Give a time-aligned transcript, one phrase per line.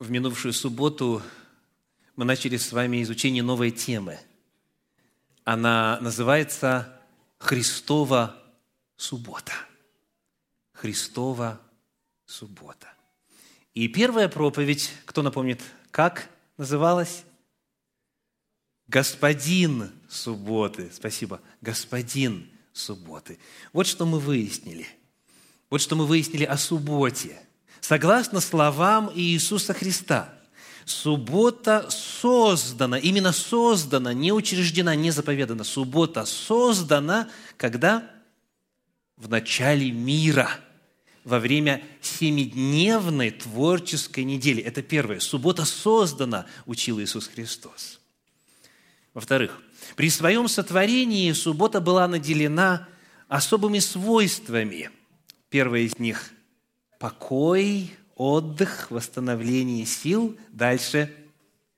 [0.00, 1.22] В минувшую субботу
[2.16, 4.18] мы начали с вами изучение новой темы.
[5.44, 6.98] Она называется
[7.36, 8.42] «Христова
[8.96, 9.52] суббота».
[10.72, 11.60] Христова
[12.24, 12.88] суббота.
[13.74, 15.60] И первая проповедь, кто напомнит,
[15.90, 17.24] как называлась?
[18.88, 20.90] Господин субботы.
[20.94, 21.42] Спасибо.
[21.60, 23.38] Господин субботы.
[23.74, 24.86] Вот что мы выяснили.
[25.68, 27.38] Вот что мы выяснили о субботе–
[27.80, 30.32] Согласно словам Иисуса Христа,
[30.84, 35.64] суббота создана, именно создана, не учреждена, не заповедана.
[35.64, 38.10] Суббота создана, когда?
[39.16, 40.50] В начале мира,
[41.24, 44.62] во время семидневной творческой недели.
[44.62, 45.20] Это первое.
[45.20, 48.00] Суббота создана, учил Иисус Христос.
[49.14, 49.60] Во-вторых,
[49.96, 52.88] при своем сотворении суббота была наделена
[53.28, 54.90] особыми свойствами.
[55.48, 56.30] Первое из них
[57.00, 60.38] покой, отдых, восстановление сил.
[60.50, 61.12] Дальше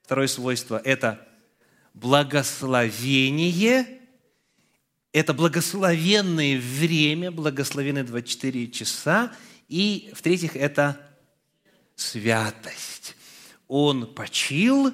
[0.02, 1.26] второе свойство– это
[1.94, 3.86] благословение,
[5.12, 9.32] это благословенное время, благословенные 24 часа.
[9.68, 11.00] И, в-третьих, это
[11.94, 13.14] святость.
[13.68, 14.92] Он почил,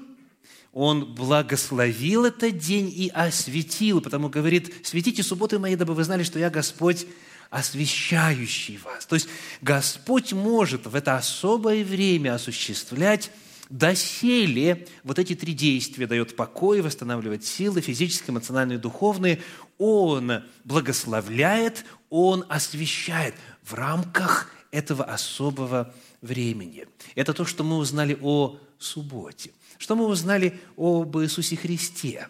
[0.72, 6.38] он благословил этот день и осветил, потому говорит, «Светите субботы мои, дабы вы знали, что
[6.38, 7.06] я Господь,
[7.50, 9.06] освящающий вас.
[9.06, 9.28] То есть
[9.62, 13.30] Господь может в это особое время осуществлять
[13.70, 19.42] доселе вот эти три действия дает покой, восстанавливает силы физические, эмоциональные, духовные.
[19.78, 26.86] Он благословляет, Он освещает в рамках этого особого времени.
[27.14, 29.52] Это то, что мы узнали о субботе.
[29.78, 32.28] Что мы узнали об Иисусе Христе?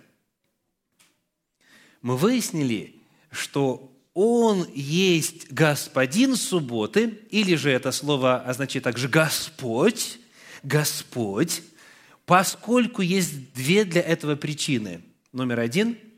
[2.02, 2.96] Мы выяснили,
[3.30, 10.18] что он есть господин субботы, или же это слово означает также Господь,
[10.64, 11.62] Господь,
[12.26, 15.02] поскольку есть две для этого причины.
[15.32, 15.96] Номер один–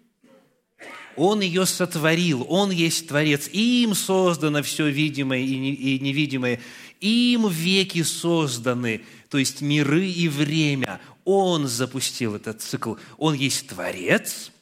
[1.17, 6.61] он ее сотворил, Он есть Творец, им создано все видимое и невидимое,
[7.01, 10.99] им веки созданы, то есть миры и время.
[11.25, 14.53] Он запустил этот цикл, Он есть Творец.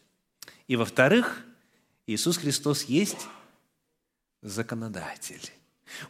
[0.67, 1.45] И во-вторых,
[2.09, 3.27] Иисус Христос есть
[4.41, 5.53] законодатель.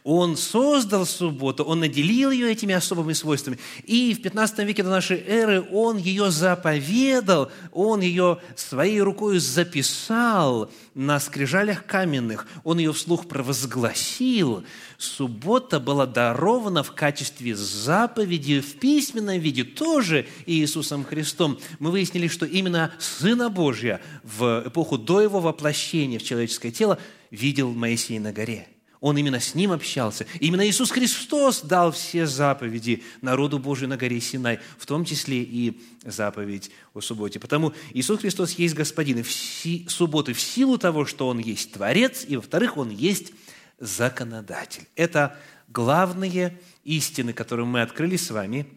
[0.03, 3.59] Он создал субботу, Он наделил ее этими особыми свойствами.
[3.83, 10.71] И в 15 веке до нашей эры Он ее заповедал, Он ее своей рукой записал
[10.93, 14.63] на скрижалях каменных, Он ее вслух провозгласил.
[14.97, 21.59] Суббота была дарована в качестве заповеди в письменном виде тоже Иисусом Христом.
[21.79, 26.99] Мы выяснили, что именно Сына Божья в эпоху до Его воплощения в человеческое тело
[27.31, 28.67] видел Моисей на горе–
[29.01, 30.25] он именно с ним общался.
[30.39, 35.81] Именно Иисус Христос дал все заповеди народу Божию на горе Синай, в том числе и
[36.03, 37.39] заповедь о субботе.
[37.39, 41.73] Потому Иисус Христос есть Господин и в си, субботы в силу того, что Он есть
[41.73, 43.31] Творец, и, во-вторых, Он есть
[43.79, 44.87] законодатель.
[44.95, 45.39] Это
[45.69, 48.67] главные истины, которые мы открыли с вами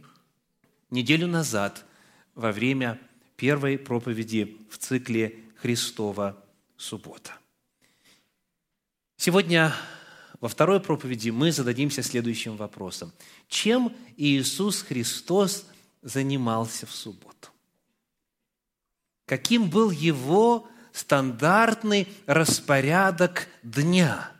[0.90, 1.84] неделю назад
[2.36, 3.00] во время
[3.36, 6.36] первой проповеди в цикле Христова
[6.76, 7.32] суббота.
[9.16, 9.74] Сегодня
[10.42, 13.12] во второй проповеди мы зададимся следующим вопросом.
[13.46, 15.66] Чем Иисус Христос
[16.02, 17.50] занимался в субботу?
[19.24, 24.32] Каким был его стандартный распорядок дня?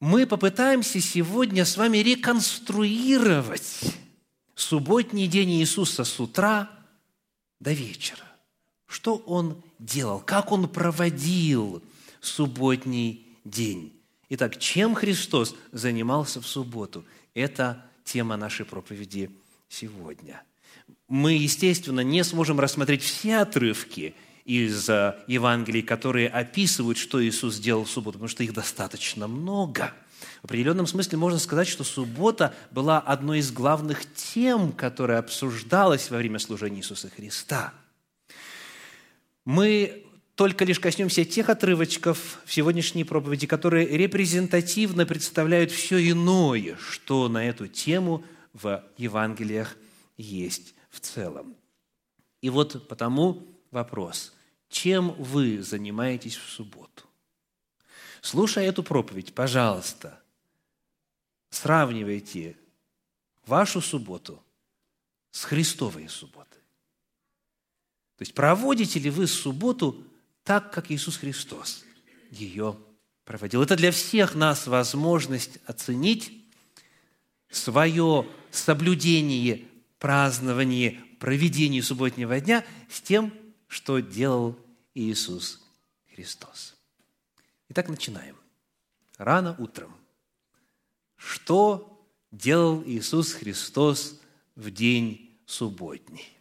[0.00, 3.80] Мы попытаемся сегодня с вами реконструировать
[4.54, 6.70] субботний день Иисуса с утра
[7.60, 8.24] до вечера.
[8.86, 11.82] Что Он делал, как Он проводил
[12.22, 13.92] субботний день.
[14.28, 17.04] Итак, чем Христос занимался в субботу?
[17.34, 19.30] Это тема нашей проповеди
[19.68, 20.42] сегодня.
[21.08, 24.14] Мы, естественно, не сможем рассмотреть все отрывки
[24.44, 29.92] из э, Евангелий, которые описывают, что Иисус сделал в субботу, потому что их достаточно много.
[30.42, 36.16] В определенном смысле можно сказать, что суббота была одной из главных тем, которая обсуждалась во
[36.16, 37.72] время служения Иисуса Христа.
[39.44, 40.07] Мы
[40.38, 47.44] только лишь коснемся тех отрывочков в сегодняшней проповеди, которые репрезентативно представляют все иное, что на
[47.44, 49.76] эту тему в Евангелиях
[50.16, 51.56] есть в целом.
[52.40, 54.32] И вот потому вопрос,
[54.68, 57.02] чем вы занимаетесь в субботу?
[58.20, 60.22] Слушая эту проповедь, пожалуйста,
[61.50, 62.56] сравнивайте
[63.44, 64.40] вашу субботу
[65.32, 66.62] с Христовой субботой.
[68.18, 70.04] То есть проводите ли вы субботу
[70.48, 71.84] так, как Иисус Христос
[72.30, 72.78] ее
[73.26, 73.60] проводил.
[73.60, 76.32] Это для всех нас возможность оценить
[77.50, 79.68] свое соблюдение,
[79.98, 83.30] празднование, проведение субботнего дня с тем,
[83.66, 84.58] что делал
[84.94, 85.62] Иисус
[86.14, 86.78] Христос.
[87.68, 88.34] Итак, начинаем.
[89.18, 89.94] Рано утром.
[91.16, 94.18] Что делал Иисус Христос
[94.54, 96.37] в день субботний?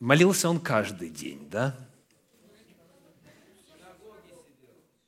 [0.00, 1.76] Молился Он каждый день, да?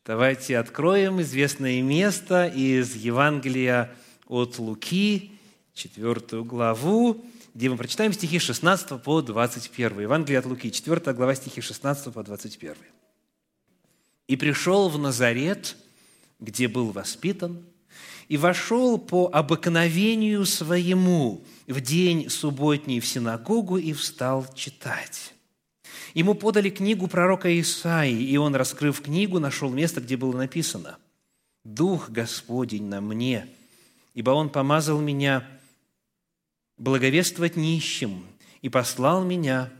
[0.04, 3.94] Давайте откроем известное место из Евангелия
[4.26, 5.32] от Луки,
[5.72, 7.24] четвертую главу,
[7.54, 10.00] где мы прочитаем стихи 16 по 21.
[10.00, 12.76] Евангелие от Луки, 4 глава, стихи 16 по 21.
[14.26, 15.76] «И пришел в Назарет,
[16.38, 17.64] где был воспитан,
[18.28, 25.34] и вошел по обыкновению своему в день субботний в синагогу и встал читать.
[26.14, 30.98] Ему подали книгу пророка Исаии, и он, раскрыв книгу, нашел место, где было написано
[31.64, 33.48] «Дух Господень на мне,
[34.14, 35.46] ибо Он помазал меня
[36.76, 38.26] благовествовать нищим
[38.60, 39.70] и послал меня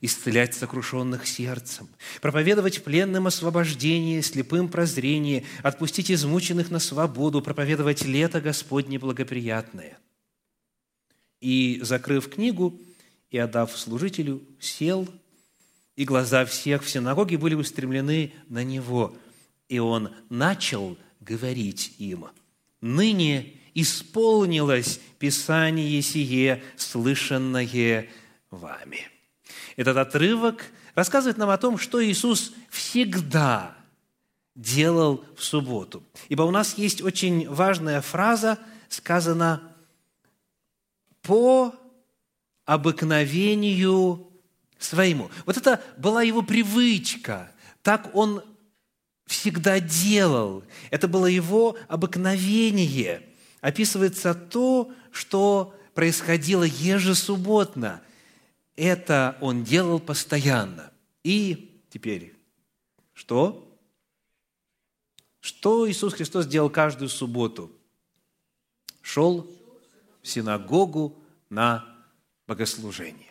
[0.00, 1.88] исцелять сокрушенных сердцем,
[2.20, 9.98] проповедовать пленным освобождение, слепым прозрение, отпустить измученных на свободу, проповедовать лето Господне благоприятное».
[11.40, 12.78] И, закрыв книгу
[13.30, 15.08] и отдав служителю, сел–
[16.00, 19.14] и глаза всех в синагоге были устремлены на него.
[19.68, 22.24] И он начал говорить им,
[22.80, 28.08] «Ныне исполнилось Писание сие, слышанное
[28.50, 29.09] вами».
[29.80, 33.74] Этот отрывок рассказывает нам о том, что Иисус всегда
[34.54, 36.04] делал в субботу.
[36.28, 38.58] Ибо у нас есть очень важная фраза,
[38.90, 39.62] сказана
[41.22, 41.74] «по
[42.66, 44.30] обыкновению
[44.78, 45.30] своему.
[45.46, 47.50] Вот это была его привычка.
[47.80, 48.44] Так он
[49.24, 50.62] всегда делал.
[50.90, 53.22] Это было его обыкновение.
[53.62, 58.02] Описывается то, что происходило ежесубботно.
[58.76, 60.92] Это он делал постоянно.
[61.22, 62.34] И теперь,
[63.12, 63.66] что?
[65.40, 67.70] Что Иисус Христос делал каждую субботу?
[69.02, 69.50] Шел
[70.22, 71.16] в синагогу
[71.48, 71.84] на
[72.46, 73.30] богослужение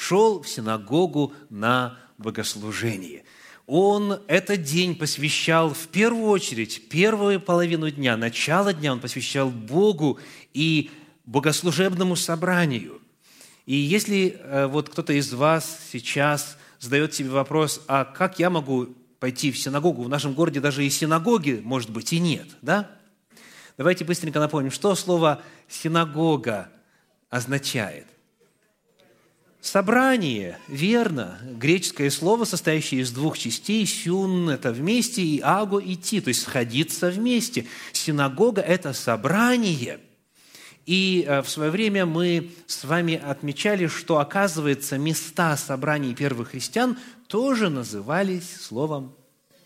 [0.00, 3.24] шел в синагогу на богослужение.
[3.66, 10.18] Он этот день посвящал в первую очередь, первую половину дня, начало дня он посвящал Богу
[10.54, 10.90] и
[11.26, 12.99] богослужебному собранию.
[13.66, 18.88] И если э, вот кто-то из вас сейчас задает себе вопрос, а как я могу
[19.18, 20.02] пойти в синагогу?
[20.02, 22.90] В нашем городе даже и синагоги, может быть, и нет, да?
[23.76, 26.68] Давайте быстренько напомним, что слово «синагога»
[27.30, 28.06] означает–
[29.60, 36.28] Собрание, верно, греческое слово, состоящее из двух частей, сюн– это вместе, и аго– идти, то
[36.28, 37.66] есть сходиться вместе.
[37.92, 40.00] Синагога– это собрание.
[40.86, 46.96] И э, в свое время мы с вами отмечали, что, оказывается, места собраний первых христиан
[47.26, 49.14] тоже назывались словом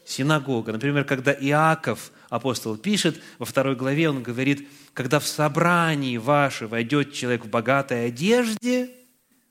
[0.04, 0.72] синагога.
[0.72, 7.12] Например, когда Иаков, апостол, пишет, во второй главе он говорит, когда в собрании ваше войдет
[7.12, 8.90] человек в богатой одежде–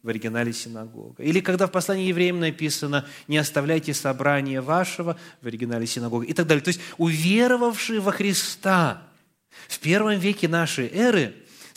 [0.04, 1.24] в оригинале синагога.
[1.24, 6.46] Или когда в послании евреям написано «не оставляйте собрания вашего» в оригинале синагога и так
[6.46, 6.62] далее.
[6.62, 9.02] То есть уверовавшие во Христа
[9.70, 11.34] в первом веке нашей эры,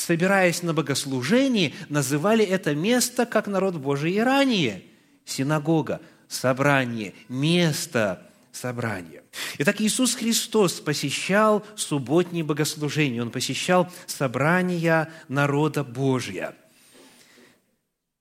[0.07, 4.85] собираясь на богослужении, называли это место, как народ Божий и ранее–
[5.25, 9.25] синагога, собрание, место собрания.
[9.59, 16.55] Итак, Иисус Христос посещал субботние богослужения, Он посещал собрания народа Божия–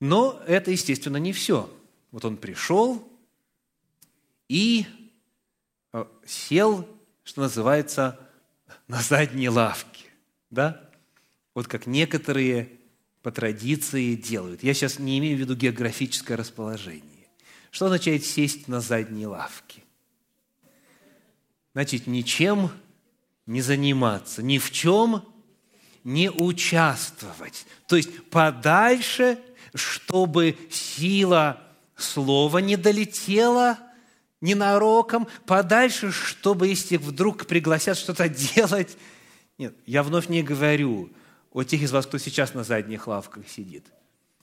[0.01, 1.74] но это, естественно, не все.
[2.12, 3.08] Вот он пришел
[4.50, 4.86] и
[5.94, 6.88] э, сел,
[7.24, 8.20] что называется,
[8.88, 10.06] на задней лавке.
[10.51, 10.85] Да?
[11.56, 12.70] Вот как некоторые
[13.24, 14.62] по традиции делают.
[14.62, 17.02] Я сейчас не имею в виду географическое расположение.
[17.72, 19.82] Что означает сесть на задней лавке?
[21.74, 22.70] Значит, ничем
[23.48, 25.24] не заниматься, ни в чем
[26.04, 27.66] не участвовать.
[27.88, 29.40] То есть подальше
[29.76, 31.62] чтобы сила
[31.96, 33.78] слова не долетела
[34.42, 38.98] ненароком, подальше, чтобы, если вдруг пригласят что-то делать.
[39.58, 41.10] Нет, я вновь не говорю
[41.56, 43.86] о тех из вас, кто сейчас на задних лавках сидит.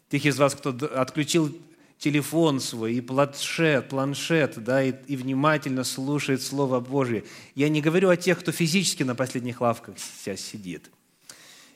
[0.09, 1.55] Тех из вас, кто отключил
[1.99, 7.25] телефон свой и планшет, планшет, да, и, и внимательно слушает Слово Божие.
[7.55, 10.91] Я не говорю о тех, кто физически на последних лавках сейчас сидит.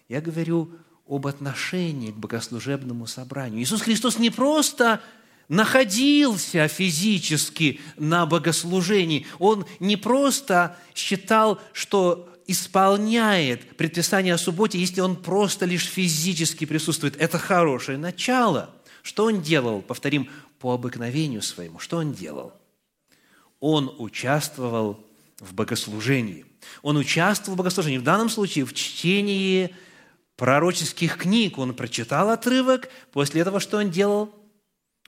[0.09, 0.71] Я говорю
[1.07, 3.63] об отношении к богослужебному собранию.
[3.63, 5.03] Иисус Христос не просто
[5.49, 15.17] находился физически на богослужении, Он не просто считал, что исполняет предписание о субботе, если он
[15.17, 17.17] просто лишь физически присутствует.
[17.17, 18.71] Это хорошее начало.
[19.03, 19.83] Что он делал?
[19.83, 21.79] Повторим, по обыкновению своему.
[21.79, 22.53] Что он делал?
[23.61, 25.05] Он участвовал
[25.39, 26.47] в богослужении.
[26.83, 27.99] Он участвовал в богослужении.
[27.99, 29.75] В данном случае в чтении
[30.37, 31.59] пророческих книг.
[31.59, 34.35] Он прочитал отрывок, после этого что он делал?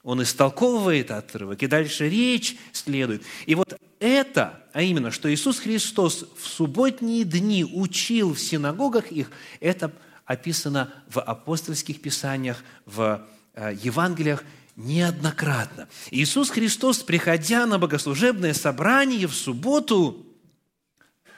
[0.03, 3.23] Он истолковывает отрывок, и дальше речь следует.
[3.47, 9.29] И вот это, а именно, что Иисус Христос в субботние дни учил в синагогах их,
[9.59, 9.93] это
[10.25, 14.45] описано в апостольских писаниях, в э, Евангелиях
[14.77, 15.89] неоднократно.
[16.13, 20.25] Иисус Христос, приходя на богослужебное собрание в субботу,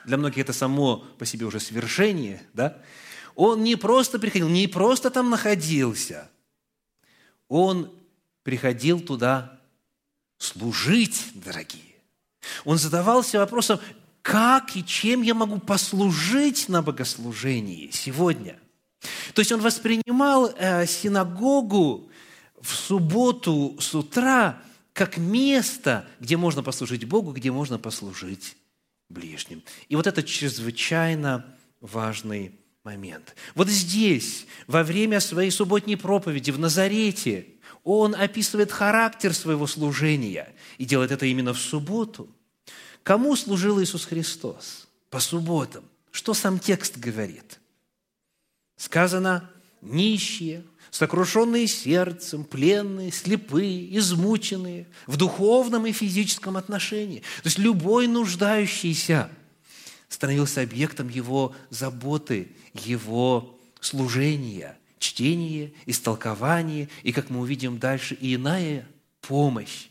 [0.05, 2.77] для многих это само по себе уже свершение, да,
[3.33, 6.29] он не просто приходил, не просто там находился,
[7.47, 7.91] он
[8.43, 9.59] приходил туда
[10.37, 11.90] служить, дорогие.
[12.65, 13.79] Он задавался вопросом,
[14.21, 18.59] как и чем я могу послужить на богослужении сегодня.
[19.33, 22.09] То есть он воспринимал э, синагогу
[22.61, 24.61] в субботу с утра
[24.93, 28.55] как место, где можно послужить Богу, где можно послужить
[29.09, 29.63] ближним.
[29.89, 31.45] И вот это чрезвычайно
[31.79, 33.35] важный момент.
[33.55, 37.47] Вот здесь, во время своей субботней проповеди в Назарете,
[37.83, 42.27] он описывает характер своего служения и делает это именно в субботу.
[43.03, 45.83] Кому служил Иисус Христос по субботам?
[46.09, 47.59] Что сам текст говорит?
[48.77, 49.47] Сказано,
[49.83, 57.19] нищие, сокрушенные сердцем, пленные, слепые, измученные в духовном и физическом отношении.
[57.19, 59.29] То есть любой нуждающийся
[60.09, 68.87] становился объектом его заботы, его служения, чтения, истолкования и, как мы увидим дальше, и иная
[69.21, 69.90] помощь.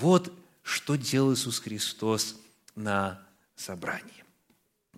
[0.00, 0.32] Вот
[0.62, 2.36] что делал Иисус Христос
[2.74, 3.20] на
[3.54, 4.24] собрании.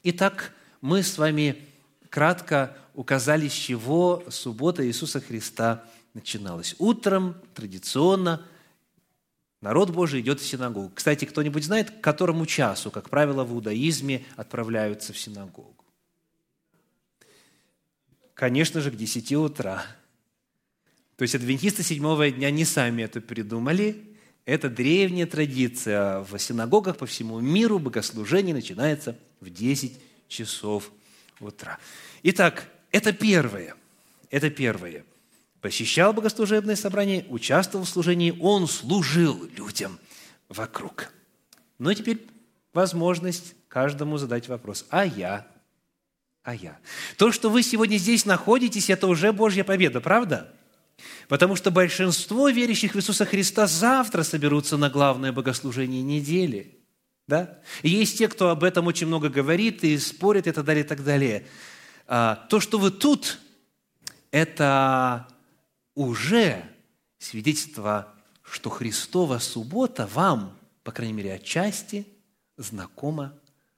[0.03, 1.67] Итак, мы с вами
[2.09, 5.85] кратко указали, с чего суббота Иисуса Христа
[6.15, 6.75] начиналась.
[6.79, 8.47] Утром традиционно
[9.61, 10.93] народ Божий идет в синагогу.
[10.95, 15.85] Кстати, кто-нибудь знает, к которому часу, как правило, в иудаизме отправляются в синагогу?
[18.33, 19.85] Конечно же, к 10 утра.
[21.17, 24.06] То есть адвентисты седьмого дня не сами это придумали.
[24.47, 26.21] Это древняя традиция.
[26.21, 30.93] В синагогах по всему миру богослужение начинается в 10 часов
[31.41, 31.79] утра.
[32.23, 33.75] Итак, это первое.
[34.31, 35.05] Это первое.
[35.61, 39.99] Посещал богослужебное собрание, участвовал в служении, он служил людям
[40.49, 41.13] вокруг.
[41.79, 42.25] Но теперь
[42.73, 44.87] возможность каждому задать вопрос.
[44.91, 45.45] А я?
[46.45, 46.79] А я?
[47.17, 50.55] То, что вы сегодня здесь находитесь, это уже Божья победа, правда?
[51.29, 56.79] Потому что большинство верящих в Иисуса Христа завтра соберутся на главное богослужение недели.
[57.27, 57.59] Да?
[57.83, 60.89] И есть те, кто об этом очень много говорит и спорит и так далее, и
[60.89, 61.47] так далее.
[62.07, 63.41] А, то, что вы тут,
[64.31, 65.27] это
[65.95, 66.63] уже
[67.19, 72.07] свидетельство, что Христова суббота вам, по крайней мере, отчасти
[72.57, 73.35] знакома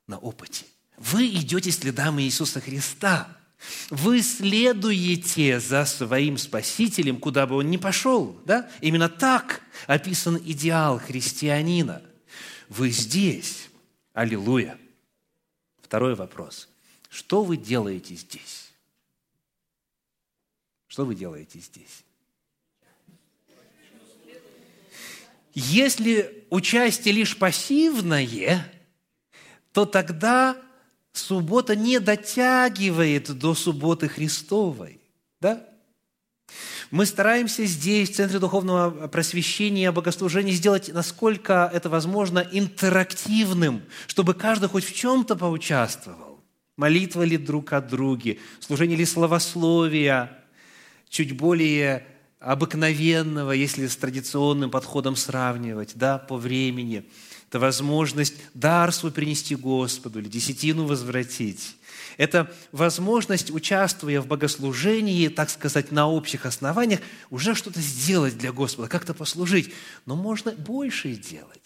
[0.06, 0.66] на опыте.
[0.98, 3.37] Вы идете следам Иисуса Христа.
[3.90, 8.40] Вы следуете за своим Спасителем, куда бы он ни пошел.
[8.44, 8.70] Да?
[8.80, 12.02] Именно так описан идеал христианина.
[12.68, 13.68] Вы здесь.
[14.12, 14.78] Аллилуйя.
[15.82, 16.68] Второй вопрос.
[17.08, 18.72] Что вы делаете здесь?
[20.86, 22.04] Что вы делаете здесь?
[25.54, 28.70] Если участие лишь пассивное,
[29.72, 30.56] то тогда
[31.12, 35.00] суббота не дотягивает до субботы Христовой.
[35.40, 35.64] Да?
[36.90, 44.70] Мы стараемся здесь, в Центре Духовного Просвещения, Богослужения, сделать, насколько это возможно, интерактивным, чтобы каждый
[44.70, 46.42] хоть в чем-то поучаствовал.
[46.76, 50.38] Молитва ли друг о друге, служение ли словословия,
[51.10, 52.06] чуть более
[52.40, 57.08] обыкновенного, если с традиционным подходом сравнивать, да, по времени.
[57.48, 61.76] Это возможность дар свой принести Господу или десятину возвратить.
[62.18, 67.00] Это возможность, участвуя в богослужении, так сказать, на общих основаниях,
[67.30, 69.72] уже что-то сделать для Господа, как-то послужить.
[70.04, 71.62] Но можно больше делать.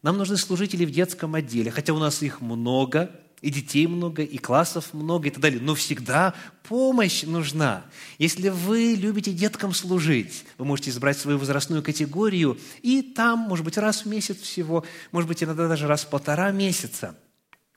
[0.00, 3.10] Нам нужны служители в детском отделе, хотя у нас их много–
[3.44, 5.60] и детей много, и классов много, и так далее.
[5.60, 6.32] Но всегда
[6.62, 7.84] помощь нужна.
[8.16, 13.76] Если вы любите деткам служить, вы можете избрать свою возрастную категорию, и там, может быть,
[13.76, 14.82] раз в месяц всего,
[15.12, 17.16] может быть, иногда даже раз в полтора месяца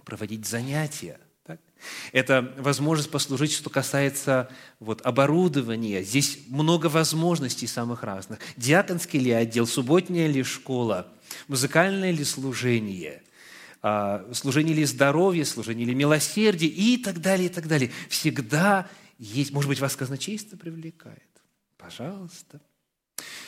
[0.06, 1.20] проводить занятия.
[1.46, 1.60] Так?
[2.14, 6.02] Это возможность послужить, что касается вот, оборудования.
[6.02, 8.40] Здесь много возможностей самых разных.
[8.56, 11.08] Диаконский ли отдел, субботняя ли школа,
[11.50, 13.22] музыкальное ли служение–
[14.34, 17.92] служение ли здоровья, служение ли милосердия и так далее, и так далее.
[18.10, 21.22] Всегда есть, может быть, вас казначейство привлекает.
[21.78, 22.62] Пожалуйста.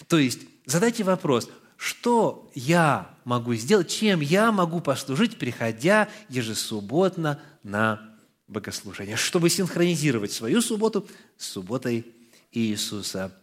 [0.07, 8.17] То есть задайте вопрос, что я могу сделать, чем я могу послужить, приходя ежесубботно на
[8.47, 11.07] богослужение, чтобы синхронизировать свою субботу
[11.37, 12.05] с субботой
[12.51, 13.33] Иисуса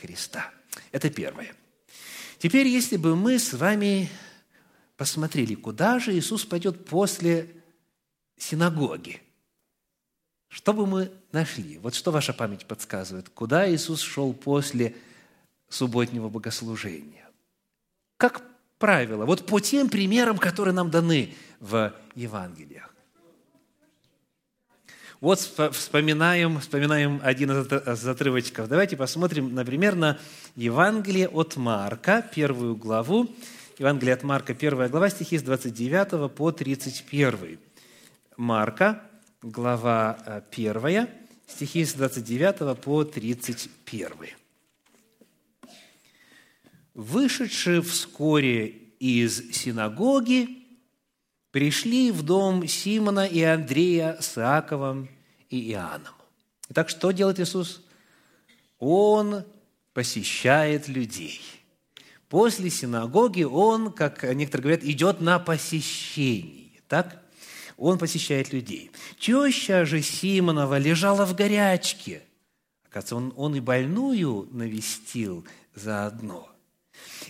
[0.00, 0.50] Христа.
[0.90, 1.54] Это первое.
[2.38, 4.10] Теперь, если бы мы с вами
[4.96, 7.50] посмотрели, куда же Иисус пойдет после
[8.36, 9.20] синагоги,
[10.48, 11.78] что бы мы нашли?
[11.78, 13.28] Вот что ваша память подсказывает?
[13.28, 14.94] Куда Иисус шел после
[15.68, 17.28] субботнего богослужения?
[18.18, 18.42] Как
[18.78, 22.94] правило, вот по тем примерам, которые нам даны в Евангелиях.
[25.20, 28.68] Вот вспоминаем, вспоминаем один из отрывочков.
[28.68, 30.18] Давайте посмотрим, например, на
[30.54, 33.34] Евангелие от Марка, первую главу.
[33.76, 37.58] Евангелие от Марка, первая глава, стихи с 29 по 31.
[38.36, 39.02] Марка,
[39.42, 41.08] глава 1, э,
[41.48, 44.36] стихи с 29 по 31.
[46.94, 48.66] «Вышедшие вскоре
[49.00, 50.68] из синагоги,
[51.50, 55.08] пришли в дом Симона и Андрея с Иаковом
[55.50, 56.14] и Иоанном».
[56.68, 57.84] Итак, что делает Иисус?
[58.78, 59.44] Он
[59.92, 61.40] посещает людей.
[62.34, 66.80] После синагоги он, как некоторые говорят, идет на посещение.
[66.88, 67.22] Так?
[67.76, 68.90] он посещает людей.
[69.20, 72.24] Теща же Симонова лежала в горячке.
[72.90, 75.44] Оказывается, он, он и больную навестил
[75.76, 76.48] заодно.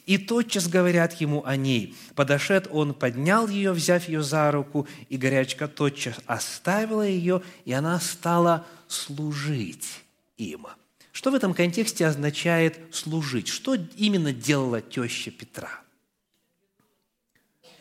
[0.06, 1.94] И тотчас говорят ему о ней.
[2.14, 8.00] Подошед он, поднял ее, взяв ее за руку, и горячка тотчас оставила ее, и она
[8.00, 10.02] стала служить
[10.38, 10.66] им.
[11.14, 13.46] Что в этом контексте означает служить?
[13.46, 15.70] Что именно делала теща Петра?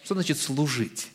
[0.04, 1.10] Что значит служить?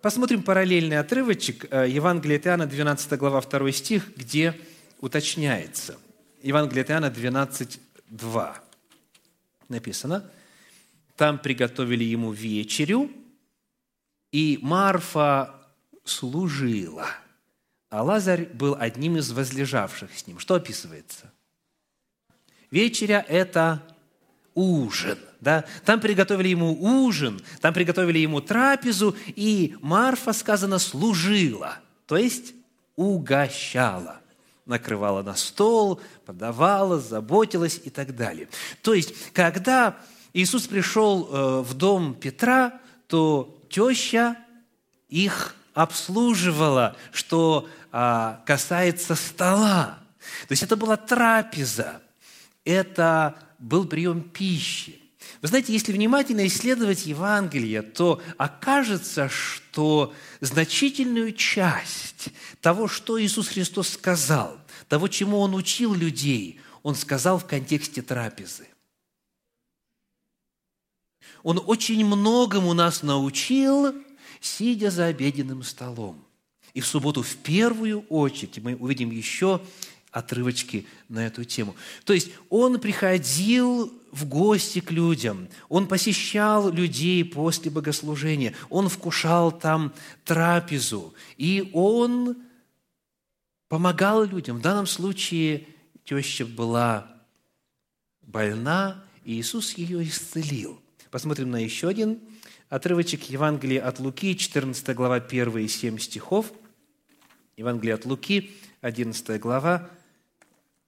[0.00, 4.58] Посмотрим параллельный отрывочек э, Евангелия от Иоанна, 12 глава, 2 стих, где
[5.00, 5.98] уточняется.
[6.42, 8.64] Евангелие от Иоанна 12, 2.
[9.68, 10.30] Написано,
[11.16, 13.10] там приготовили ему вечерю,
[14.32, 15.54] и Марфа
[16.04, 17.06] служила,
[17.90, 20.38] а Лазарь был одним из возлежавших с ним.
[20.38, 21.32] Что описывается?
[22.70, 23.82] Вечеря– это
[24.54, 25.18] ужин.
[25.40, 25.64] Да?
[25.84, 32.54] Там приготовили ему ужин, там приготовили ему трапезу, и Марфа, сказано, служила, то есть
[32.96, 34.20] угощала
[34.66, 38.48] накрывала на стол, подавала, заботилась и так далее.
[38.82, 39.96] То есть, когда
[40.32, 44.36] Иисус пришел э, в дом Петра, то теща
[45.08, 49.98] их обслуживала, что а, касается стола.
[50.48, 52.00] То есть это была трапеза,
[52.64, 54.98] это был прием пищи.
[55.42, 62.30] Вы знаете, если внимательно исследовать Евангелие, то окажется, что значительную часть
[62.62, 64.58] того, что Иисус Христос сказал,
[64.88, 68.66] того, чему Он учил людей, Он сказал в контексте трапезы.
[71.42, 73.94] Он очень многому нас научил,
[74.46, 76.24] сидя за обеденным столом.
[76.74, 79.60] И в субботу в первую очередь мы увидим еще
[80.10, 81.74] отрывочки на эту тему.
[82.04, 89.52] То есть он приходил в гости к людям, он посещал людей после богослужения, он вкушал
[89.52, 89.92] там
[90.24, 92.36] трапезу, и он
[93.68, 94.58] помогал людям.
[94.58, 95.66] В данном случае
[96.04, 97.06] теща была
[98.22, 100.80] больна, и Иисус ее исцелил.
[101.10, 102.20] Посмотрим на еще один
[102.68, 106.52] отрывочек Евангелия от Луки, 14 глава, 1 и 7 стихов.
[107.56, 108.52] Евангелие от Луки,
[108.82, 109.88] 11 глава,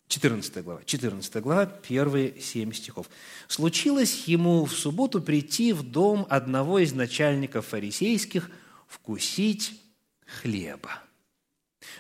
[0.08, 3.08] 14 глава, 14 глава, первые семь стихов.
[3.46, 8.50] «Случилось ему в субботу прийти в дом одного из начальников фарисейских
[8.86, 9.80] вкусить
[10.26, 11.02] хлеба».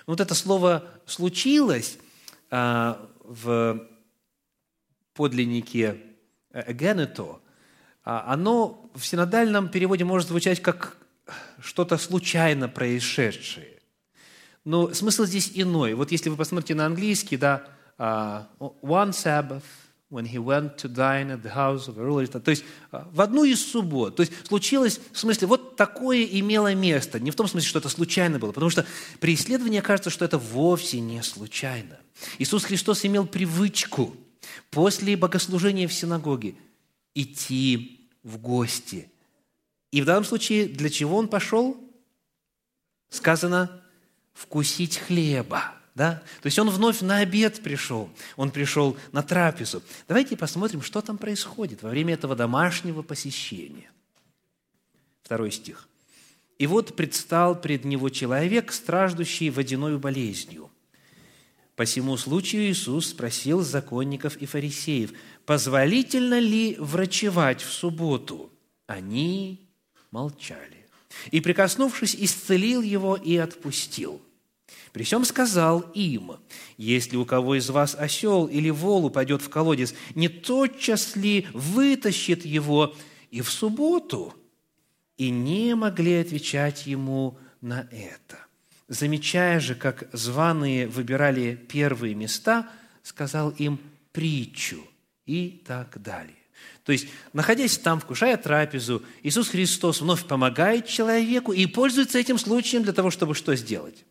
[0.06, 1.98] Вот это слово «случилось»
[2.50, 3.86] а, в
[5.12, 6.00] подлиннике
[6.68, 7.42] «генето»,
[8.08, 10.96] оно в синодальном переводе может звучать как
[11.60, 13.78] что-то случайно происшедшее.
[14.64, 15.94] Но смысл здесь иной.
[15.94, 17.64] Вот если вы посмотрите на английский, да,
[17.98, 18.44] uh,
[18.82, 19.62] one Sabbath,
[20.10, 22.26] when he went to dine at the house of a ruler.
[22.26, 24.16] То есть uh, в одну из суббот.
[24.16, 27.20] То есть случилось, в смысле, вот такое имело место.
[27.20, 28.86] Не в том смысле, что это случайно было, потому что
[29.20, 31.98] при исследовании кажется, что это вовсе не случайно.
[32.38, 34.16] Иисус Христос имел привычку
[34.70, 36.54] после богослужения в синагоге
[37.14, 39.10] идти в гости.
[39.90, 41.76] И в данном случае для чего он пошел?
[43.08, 43.82] Сказано,
[44.34, 45.74] вкусить хлеба.
[45.94, 46.22] Да?
[46.42, 49.82] То есть он вновь на обед пришел, он пришел на трапезу.
[50.06, 53.90] Давайте посмотрим, что там происходит во время этого домашнего посещения.
[55.22, 55.88] Второй стих.
[56.56, 60.67] «И вот предстал пред него человек, страждущий водяной болезнью.
[61.78, 65.12] По всему случаю Иисус спросил законников и фарисеев,
[65.46, 68.50] позволительно ли врачевать в субботу?
[68.88, 69.70] Они
[70.10, 70.88] молчали.
[71.30, 74.20] И, прикоснувшись, исцелил его и отпустил.
[74.92, 76.32] При всем сказал им,
[76.78, 82.44] если у кого из вас осел или вол упадет в колодец, не тотчас ли вытащит
[82.44, 82.92] его
[83.30, 84.34] и в субботу?
[85.16, 88.47] И не могли отвечать ему на это.
[88.88, 92.68] Замечая же, как званые выбирали первые места,
[93.02, 93.78] сказал им
[94.12, 94.82] притчу
[95.26, 96.34] и так далее.
[96.84, 102.82] То есть, находясь там, вкушая трапезу, Иисус Христос вновь помогает человеку и пользуется этим случаем
[102.82, 104.06] для того, чтобы что сделать?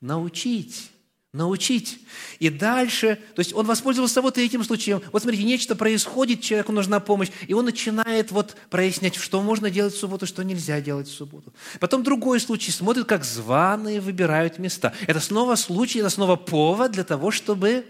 [0.00, 0.90] Научить.
[1.32, 2.00] Научить.
[2.40, 5.00] И дальше, то есть он воспользовался вот этим случаем.
[5.12, 9.94] Вот смотрите, нечто происходит, человеку нужна помощь, и он начинает вот прояснять, что можно делать
[9.94, 11.54] в субботу, что нельзя делать в субботу.
[11.78, 14.92] Потом другой случай, смотрит, как званые выбирают места.
[15.06, 17.84] Это снова случай, это снова повод для того, чтобы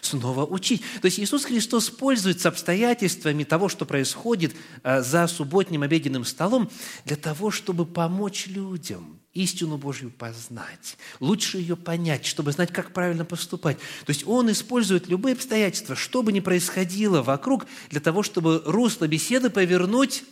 [0.00, 0.82] снова учить.
[1.00, 6.70] То есть Иисус Христос пользуется обстоятельствами того, что происходит э, за субботним обеденным столом,
[7.04, 13.24] для того, чтобы помочь людям истину Божью познать, лучше ее понять, чтобы знать, как правильно
[13.24, 13.78] поступать.
[14.04, 19.08] То есть Он использует любые обстоятельства, что бы ни происходило вокруг, для того, чтобы русло
[19.08, 20.24] беседы повернуть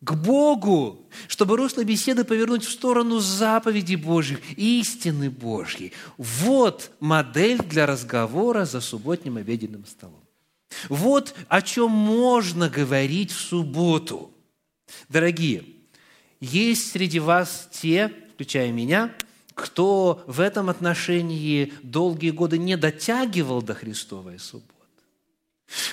[0.00, 5.92] к Богу, чтобы русло беседы повернуть в сторону заповедей Божьих, истины Божьей.
[6.18, 10.20] Вот модель для разговора за субботним обеденным столом.
[10.90, 14.30] Вот о чем можно говорить в субботу.
[15.08, 15.64] Дорогие,
[16.44, 19.14] есть среди вас те, включая меня,
[19.54, 24.72] кто в этом отношении долгие годы не дотягивал до Христовой субботы.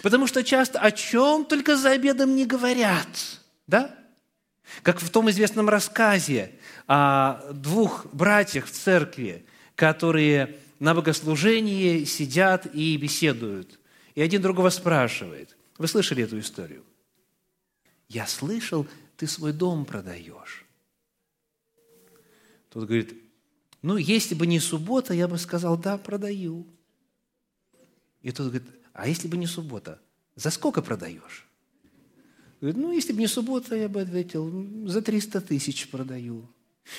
[0.01, 3.07] Потому что часто о чем только за обедом не говорят,
[3.67, 3.95] да?
[4.83, 6.53] Как в том известном рассказе
[6.87, 13.79] о двух братьях в церкви, которые на богослужении сидят и беседуют.
[14.15, 15.55] И один другого спрашивает.
[15.77, 16.83] Вы слышали эту историю?
[18.09, 18.87] Я слышал,
[19.21, 20.65] ты свой дом продаешь.
[22.71, 23.13] Тот говорит,
[23.83, 26.65] ну, если бы не суббота, я бы сказал, да, продаю.
[28.23, 30.01] И тот говорит, а если бы не суббота,
[30.33, 31.47] за сколько продаешь?
[32.61, 36.49] Говорит, ну, если бы не суббота, я бы ответил, за 300 тысяч продаю.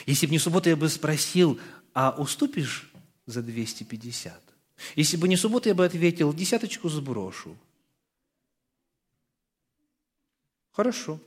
[0.06, 1.58] Если бы не суббота, я бы спросил,
[1.92, 2.88] а уступишь
[3.26, 4.40] за 250?
[4.94, 7.56] Если бы не суббота, я бы ответил, десяточку сброшу.
[10.70, 11.18] Хорошо.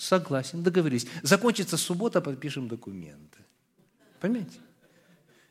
[0.00, 1.06] Согласен, договорились.
[1.22, 3.38] Закончится суббота, подпишем документы.
[4.20, 4.58] Понимаете?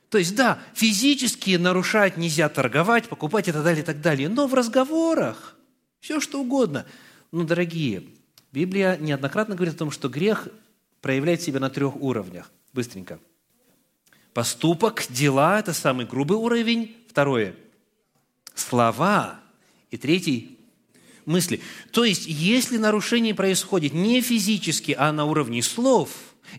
[0.09, 4.27] То есть, да, физически нарушать нельзя торговать, покупать и так далее, и так далее.
[4.27, 5.55] Но в разговорах
[5.99, 6.85] все что угодно–
[7.31, 8.03] ну, дорогие,
[8.51, 10.47] Библия неоднократно говорит о том, что грех
[11.01, 12.51] проявляет себя на трех уровнях.
[12.73, 13.19] Быстренько.
[14.33, 16.95] Поступок, дела– это самый грубый уровень.
[17.07, 17.55] Второе–
[18.55, 19.39] слова.
[19.91, 20.57] И третий–
[21.29, 21.61] мысли.
[21.91, 26.09] То есть, если нарушение происходит не физически, а на уровне слов,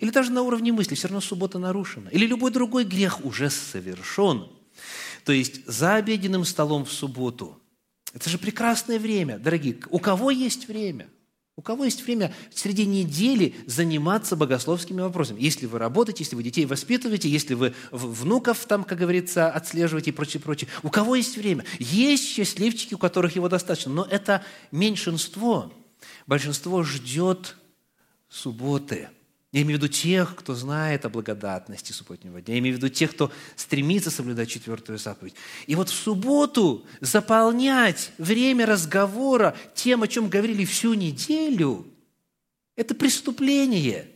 [0.01, 2.09] или даже на уровне мысли, все равно суббота нарушена.
[2.09, 4.47] Или любой другой грех уже совершен.
[5.25, 7.61] То есть, за обеденным столом в субботу
[8.15, 9.77] это же прекрасное время, дорогие.
[9.91, 11.09] У кого есть время?
[11.61, 15.42] У кого есть время среди недели заниматься богословскими вопросами?
[15.42, 20.12] Если вы работаете, если вы детей воспитываете, если вы внуков там, как говорится, отслеживаете и
[20.14, 20.70] прочее, прочее.
[20.83, 21.66] У кого есть время?
[21.79, 24.42] Есть счастливчики, у которых его достаточно, но это
[24.73, 25.70] меньшинство.
[26.27, 27.57] Большинство ждет
[28.31, 29.11] субботы–
[29.53, 32.55] я имею в виду тех, кто знает о благодатности субботнего дня.
[32.55, 35.35] Я имею в виду тех, кто стремится соблюдать четвертую заповедь.
[35.67, 41.85] И вот в субботу заполнять время разговора тем, о чем говорили всю неделю,
[42.77, 44.09] это преступление.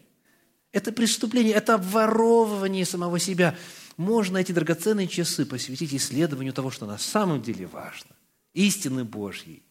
[0.70, 3.56] Это преступление, это обворовывание самого себя.
[3.96, 8.10] Можно эти драгоценные часы посвятить исследованию того, что на самом деле важно.
[8.52, 9.63] Истины Божьей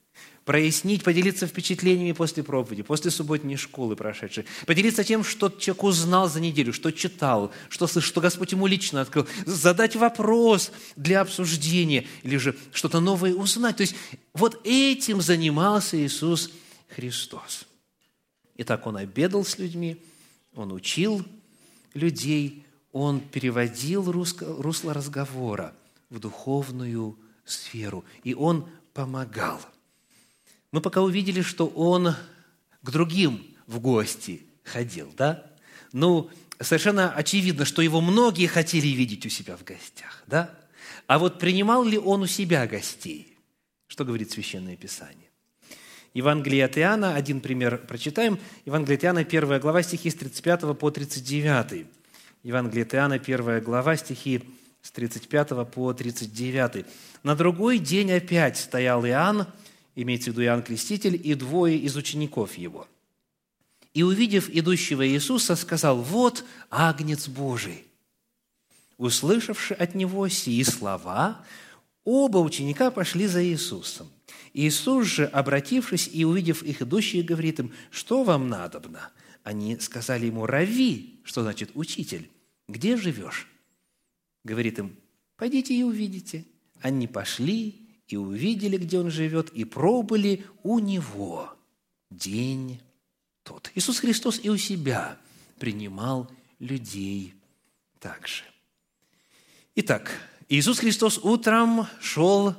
[0.46, 6.42] прояснить, поделиться впечатлениями после проповеди, после субботней школы прошедшей, поделиться тем, что человек узнал за
[6.42, 12.38] неделю, что читал, что слышал, что Господь ему лично открыл, задать вопрос для обсуждения или
[12.38, 13.78] же что-то новое узнать.
[13.78, 13.96] То есть
[14.34, 16.52] вот этим занимался Иисус
[16.90, 17.66] Христос.
[18.58, 19.98] Итак, Он обедал с людьми,
[20.56, 21.26] Он учил
[21.94, 25.74] людей, Он переводил русло разговора
[26.10, 29.62] в духовную сферу, и Он помогал–
[30.74, 32.16] мы пока увидели, что он
[32.82, 35.46] к другим в гости ходил, да?
[35.94, 40.50] Ну, совершенно очевидно, что его многие хотели видеть у себя в гостях, да?
[41.06, 43.38] А вот принимал ли он у себя гостей?
[43.86, 45.30] Что говорит Священное Писание?
[46.16, 48.40] Евангелие от Иоанна, один пример прочитаем.
[48.66, 51.86] Евангелие от Иоанна, 1 глава, стихи с 35 по 39.
[52.42, 54.44] Евангелие от Иоанна, 1 глава, стихи
[54.82, 56.88] с 35 по 39.
[57.22, 59.46] «На другой день опять стоял Иоанн,
[59.96, 62.88] имеется в виду Иоанн Креститель, и двое из учеников его.
[63.94, 67.86] И, увидев идущего Иисуса, сказал, «Вот Агнец Божий».
[68.98, 71.46] Услышавши от него сии слова,
[72.04, 74.10] оба ученика пошли за Иисусом.
[74.54, 79.12] Иисус же, обратившись и увидев их идущие, говорит им, «Что вам надобно?»
[79.44, 82.30] Они сказали ему, «Рави», что значит «учитель».
[82.68, 83.48] «Где живешь?»
[84.44, 84.96] Говорит им,
[85.38, 86.46] «Пойдите и увидите».
[86.82, 91.54] Они пошли и увидели, где он живет, и пробыли у него
[92.10, 92.80] день
[93.44, 93.72] тот.
[93.76, 95.18] Иисус Христос и у себя
[95.60, 97.34] принимал людей
[98.00, 98.44] также.
[99.76, 100.12] Итак,
[100.50, 102.56] Иисус Христос утром шел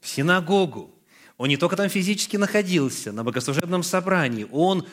[0.00, 0.90] в синагогу.
[1.36, 4.86] Он не только там физически находился, на богослужебном собрании, он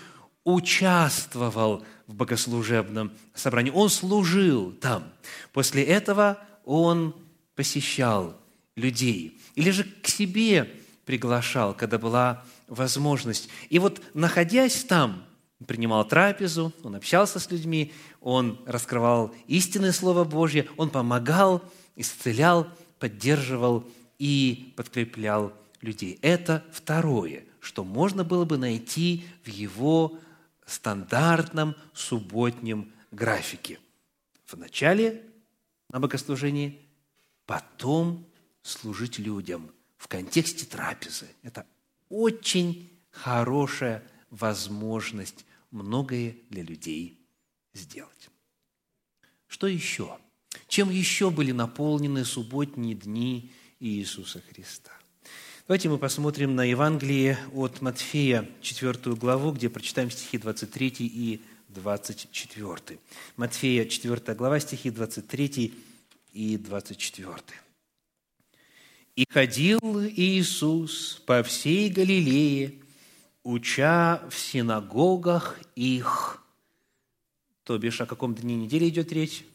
[0.44, 5.12] участвовал в богослужебном собрании, он служил там.
[5.54, 7.16] После этого он
[7.56, 8.36] посещал
[8.76, 10.72] людей или же к себе
[11.06, 13.50] приглашал, когда была возможность.
[13.70, 15.26] И вот, находясь там,
[15.60, 21.62] он принимал трапезу, он общался с людьми, он раскрывал истинное Слово Божье, он помогал,
[21.96, 23.84] исцелял, поддерживал
[24.18, 26.18] и подкреплял людей.
[26.22, 30.18] Это второе, что можно было бы найти в его
[30.66, 33.80] стандартном субботнем графике.
[34.46, 35.22] В начале
[35.90, 36.80] на богослужении,
[37.46, 38.26] потом
[38.64, 41.28] служить людям в контексте трапезы.
[41.44, 41.66] Это
[42.10, 47.20] очень хорошая возможность многое для людей
[47.74, 48.30] сделать.
[49.48, 50.18] Что еще?
[50.68, 54.92] Чем еще были наполнены субботние дни Иисуса Христа?
[55.68, 63.00] Давайте мы посмотрим на Евангелие от Матфея, 4 главу, где прочитаем стихи 23 и 24.
[63.38, 65.74] Матфея, 4 глава, стихи 23
[66.34, 67.36] и 24.
[69.16, 72.76] «И ходил Иисус по всей Галилее,
[73.44, 76.42] уча в синагогах их».
[77.64, 79.46] То бишь, о каком дне недели идет речь?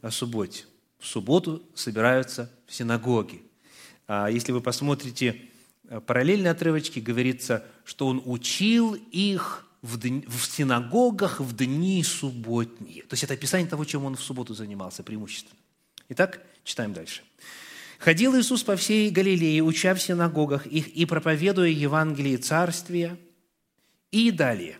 [0.00, 0.64] О субботе.
[0.98, 3.40] В субботу собираются в синагоге.
[4.06, 5.48] А если вы посмотрите
[5.88, 13.02] э, параллельные отрывочки, говорится, что он учил их в, дни, в синагогах в дни субботние.
[13.02, 15.58] То есть это описание того, чем он в субботу занимался преимущественно.
[16.08, 17.22] Итак, читаем дальше.
[17.98, 23.18] «Ходил Иисус по всей Галилее, уча в синагогах их и проповедуя Евангелие Царствия».
[24.10, 24.78] И далее.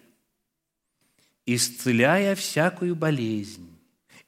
[1.45, 3.69] «Исцеляя всякую болезнь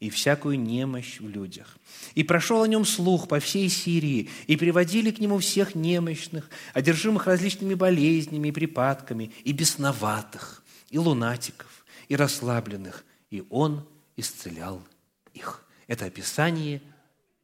[0.00, 1.76] и всякую немощь в людях.
[2.14, 7.26] И прошел о нем слух по всей Сирии, и приводили к нему всех немощных, одержимых
[7.26, 14.82] различными болезнями и припадками, и бесноватых, и лунатиков, и расслабленных, и он исцелял
[15.32, 15.64] их».
[15.86, 16.80] Это описание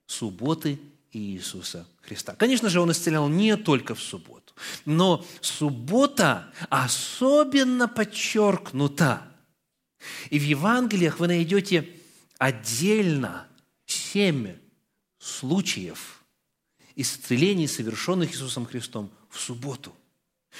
[0.07, 0.79] субботы
[1.17, 2.35] Иисуса Христа.
[2.35, 9.23] Конечно же, Он исцелял не только в субботу, но суббота особенно подчеркнута.
[10.31, 11.89] И в Евангелиях вы найдете
[12.39, 13.47] отдельно
[13.87, 14.55] семь
[15.19, 16.25] случаев
[16.95, 19.95] исцелений, совершенных Иисусом Христом в субботу.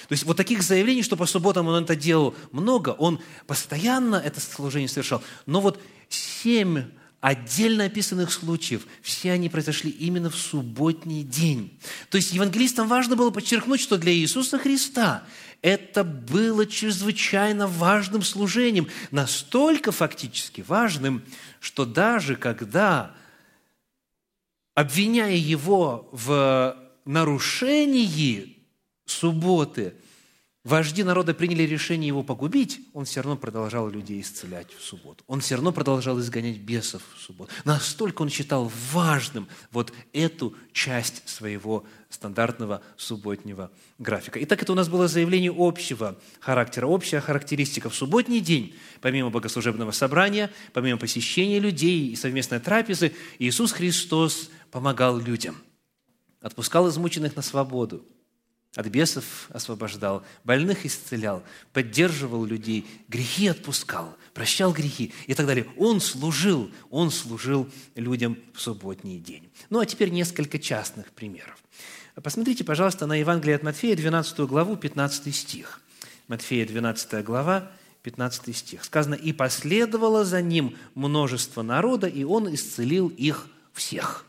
[0.07, 4.39] То есть вот таких заявлений, что по субботам Он это делал много, Он постоянно это
[4.39, 5.23] служение совершал.
[5.45, 11.79] Но вот семь отдельно описанных случаев, все они произошли именно в субботний день.
[12.09, 15.23] То есть евангелистам важно было подчеркнуть, что для Иисуса Христа
[15.61, 21.23] это было чрезвычайно важным служением, настолько фактически важным,
[21.59, 23.15] что даже когда,
[24.75, 28.57] обвиняя его в нарушении
[29.05, 29.95] субботы–
[30.67, 35.23] вожди народа приняли решение его погубить, он все равно продолжал людей исцелять в субботу.
[35.25, 37.53] Он все равно продолжал изгонять бесов в субботу.
[37.63, 44.43] Настолько он считал важным вот эту часть своего стандартного субботнего графика.
[44.43, 47.89] Итак, это у нас было заявление общего характера, общая характеристика.
[47.89, 55.17] В субботний день, помимо богослужебного собрания, помимо посещения людей и совместной трапезы, Иисус Христос помогал
[55.17, 55.55] людям,
[56.41, 58.05] отпускал измученных на свободу,
[58.77, 61.41] от бесов освобождал, больных исцелял,
[61.73, 65.65] поддерживал людей, грехи отпускал, прощал грехи и так далее.
[65.77, 69.49] Он служил, он служил людям в субботний день.
[69.71, 71.57] Ну, а теперь несколько частных примеров.
[72.21, 75.81] Посмотрите, пожалуйста, на Евангелие от Матфея, 12 главу, 15 стих.
[76.27, 77.71] Матфея, 12 глава,
[78.03, 78.83] 15 стих.
[78.83, 84.23] Сказано, «И последовало за ним множество народа, и он исцелил их всех».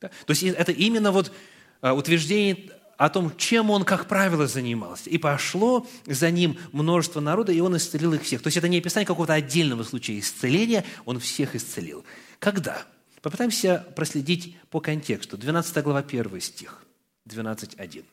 [0.00, 1.32] То есть это именно вот
[1.80, 2.70] а, утверждение
[3.02, 5.10] о том, чем он, как правило, занимался.
[5.10, 8.42] И пошло за ним множество народа, и он исцелил их всех.
[8.42, 12.04] То есть это не описание какого-то отдельного случая исцеления, он всех исцелил.
[12.38, 12.86] Когда?
[13.20, 15.36] Попытаемся проследить по контексту.
[15.36, 16.84] 12 глава, 1 стих,
[17.28, 18.04] 12.1.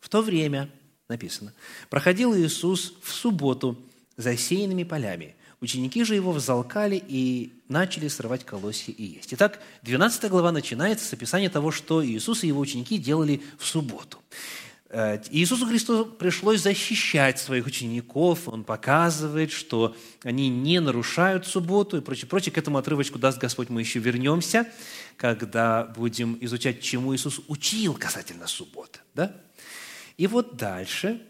[0.00, 0.68] В то время,
[1.08, 1.52] написано,
[1.88, 3.80] проходил Иисус в субботу
[4.16, 5.36] засеянными полями.
[5.60, 9.34] Ученики же его взалкали и начали срывать колосья и есть.
[9.34, 14.18] Итак, 12 глава начинается с описания того, что Иисус и его ученики делали в субботу.
[14.88, 18.48] Э, Иисусу Христу пришлось защищать своих учеников.
[18.48, 22.52] Он показывает, что они не нарушают субботу и прочее, прочее.
[22.52, 24.66] К этому отрывочку даст Господь, мы еще вернемся,
[25.16, 29.00] когда будем изучать, чему Иисус учил касательно субботы.
[29.14, 29.36] Да?
[30.16, 31.20] И вот дальше,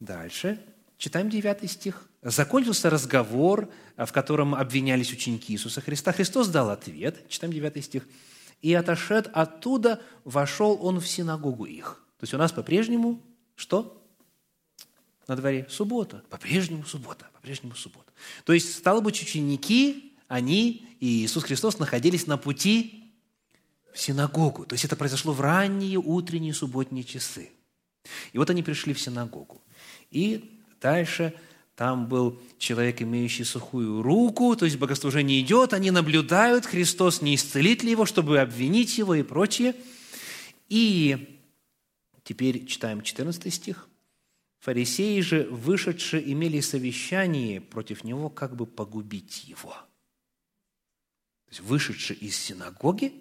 [0.00, 0.58] дальше,
[0.96, 2.08] читаем 9 стих.
[2.24, 6.10] Закончился разговор, в котором обвинялись ученики Иисуса Христа.
[6.10, 8.08] Христос дал ответ, читаем 9 стих.
[8.62, 12.02] «И отошед оттуда, вошел он в синагогу их».
[12.18, 13.22] То есть у нас по-прежнему
[13.56, 14.02] что?
[15.28, 16.22] На дворе суббота.
[16.30, 17.28] По-прежнему суббота.
[17.34, 18.10] По-прежнему суббота.
[18.44, 23.12] То есть, стало быть, ученики, они и Иисус Христос находились на пути
[23.92, 24.64] в синагогу.
[24.64, 27.50] То есть это произошло в ранние утренние субботние часы.
[28.32, 29.62] И вот они пришли в синагогу.
[30.10, 31.34] И дальше
[31.76, 37.82] там был человек, имеющий сухую руку, то есть богослужение идет, они наблюдают, Христос не исцелит
[37.82, 39.74] ли его, чтобы обвинить его и прочее.
[40.68, 41.40] И
[42.22, 43.88] теперь читаем 14 стих.
[44.60, 49.72] Фарисеи же, вышедшие, имели совещание против него, как бы погубить его.
[51.46, 53.12] То есть вышедшие из синагоги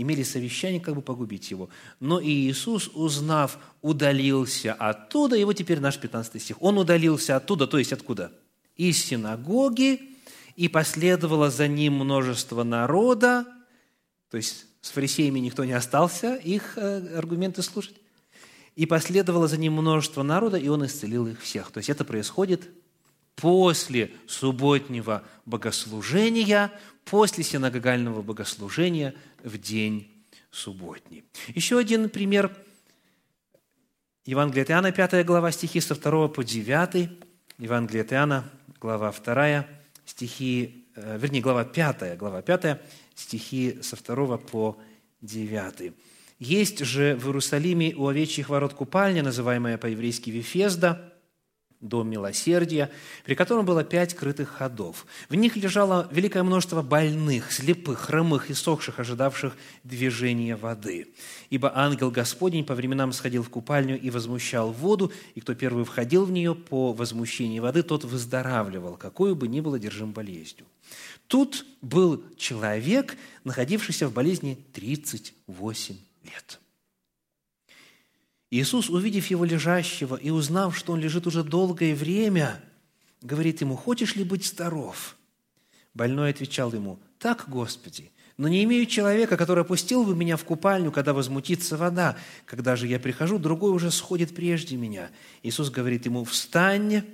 [0.00, 1.68] имели совещание, как бы погубить его.
[2.00, 6.62] Но и Иисус, узнав, удалился оттуда, и вот теперь наш 15 стих.
[6.62, 8.32] Он удалился оттуда, то есть откуда?
[8.76, 10.16] Из синагоги,
[10.56, 13.46] и последовало за ним множество народа,
[14.30, 17.96] то есть с фарисеями никто не остался их э, аргументы слушать,
[18.74, 21.70] и последовало за ним множество народа, и он исцелил их всех.
[21.72, 22.70] То есть это происходит
[23.40, 26.72] после субботнего богослужения,
[27.04, 30.10] после синагогального богослужения в день
[30.50, 31.24] субботний.
[31.48, 32.54] Еще один пример.
[34.24, 37.10] Евангелие от Иоанна, 5 глава, стихи со 2 по 9.
[37.58, 38.44] Евангелие от Иоанна,
[38.80, 39.66] глава 2,
[40.04, 42.80] стихи, э, вернее, глава 5, глава 5,
[43.14, 44.76] стихи со 2 по
[45.22, 45.94] 9.
[46.40, 51.17] «Есть же в Иерусалиме у овечьих ворот купальня, называемая по-еврейски Вифезда,
[51.80, 52.90] дом милосердия,
[53.24, 55.06] при котором было пять крытых ходов.
[55.28, 61.08] В них лежало великое множество больных, слепых, хромых и сохших, ожидавших движения воды.
[61.50, 66.24] Ибо ангел Господень по временам сходил в купальню и возмущал воду, и кто первый входил
[66.24, 70.66] в нее по возмущении воды, тот выздоравливал, какую бы ни было держим болезнью.
[71.28, 76.60] Тут был человек, находившийся в болезни 38 лет.
[78.50, 82.62] Иисус, увидев его лежащего и узнав, что он лежит уже долгое время,
[83.20, 85.16] говорит ему, «Хочешь ли быть здоров?»
[85.92, 90.92] Больной отвечал ему, «Так, Господи, но не имею человека, который опустил бы меня в купальню,
[90.92, 92.16] когда возмутится вода.
[92.46, 95.10] Когда же я прихожу, другой уже сходит прежде меня».
[95.42, 97.04] Иисус говорит ему, «Встань,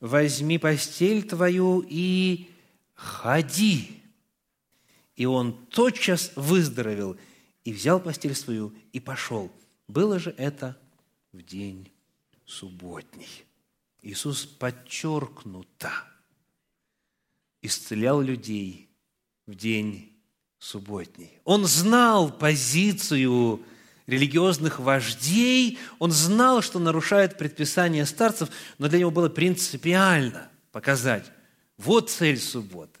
[0.00, 2.48] возьми постель твою и
[2.94, 4.02] ходи».
[5.16, 7.16] И он тотчас выздоровел
[7.64, 9.50] и взял постель свою и пошел.
[9.88, 10.76] Было же это
[11.32, 11.90] в день
[12.44, 13.44] субботний.
[14.02, 15.92] Иисус подчеркнуто
[17.62, 18.88] исцелял людей
[19.46, 20.12] в день
[20.58, 21.38] субботний.
[21.44, 23.62] Он знал позицию
[24.06, 31.30] религиозных вождей, он знал, что нарушает предписание старцев, но для него было принципиально показать,
[31.76, 33.00] вот цель субботы,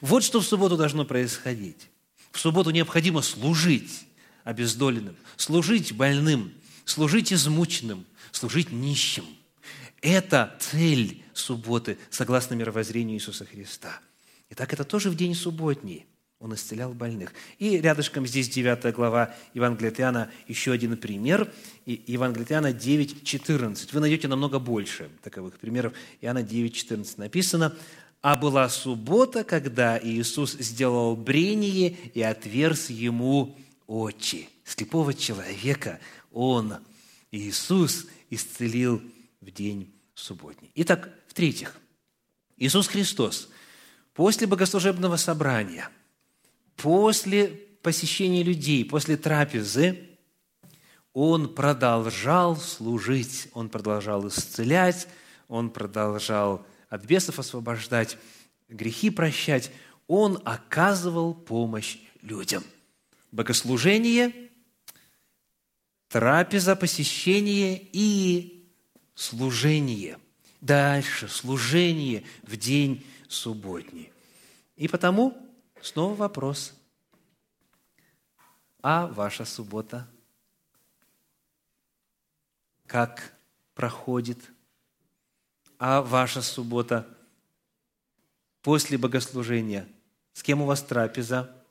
[0.00, 1.90] вот что в субботу должно происходить.
[2.30, 4.03] В субботу необходимо служить,
[4.44, 6.52] обездоленным, служить больным,
[6.84, 9.24] служить измученным, служить нищим.
[10.00, 14.00] Это цель субботы, согласно мировоззрению Иисуса Христа.
[14.50, 16.06] Итак, это тоже в день субботний.
[16.38, 17.32] Он исцелял больных.
[17.58, 21.50] И рядышком здесь 9 глава Евангелия от Иоанна, еще один пример.
[21.86, 23.92] И Евангелие от Иоанна 9, 14.
[23.94, 25.94] Вы найдете намного больше таковых примеров.
[26.20, 27.74] Иоанна 9, 14 написано,
[28.20, 33.56] «А была суббота, когда Иисус сделал брение и отверз ему
[33.86, 34.48] очи.
[34.64, 36.00] Слепого человека
[36.32, 36.78] Он,
[37.30, 39.02] Иисус, исцелил
[39.40, 40.70] в день субботний.
[40.74, 41.76] Итак, в-третьих,
[42.56, 43.48] Иисус Христос
[44.14, 45.90] после богослужебного собрания,
[46.76, 47.48] после
[47.82, 50.08] посещения людей, после трапезы,
[51.12, 55.08] Он продолжал служить, Он продолжал исцелять,
[55.48, 58.16] Он продолжал от бесов освобождать,
[58.68, 59.70] грехи прощать,
[60.06, 62.64] Он оказывал помощь людям
[63.34, 64.52] богослужение,
[66.06, 68.70] трапеза, посещение и
[69.16, 70.20] служение.
[70.60, 74.12] Дальше служение в день субботний.
[74.76, 75.36] И потому
[75.82, 76.74] снова вопрос.
[78.82, 80.08] А ваша суббота?
[82.86, 83.36] Как
[83.74, 84.38] проходит?
[85.78, 87.08] А ваша суббота
[88.62, 89.88] после богослужения?
[90.34, 91.63] С кем у вас трапеза?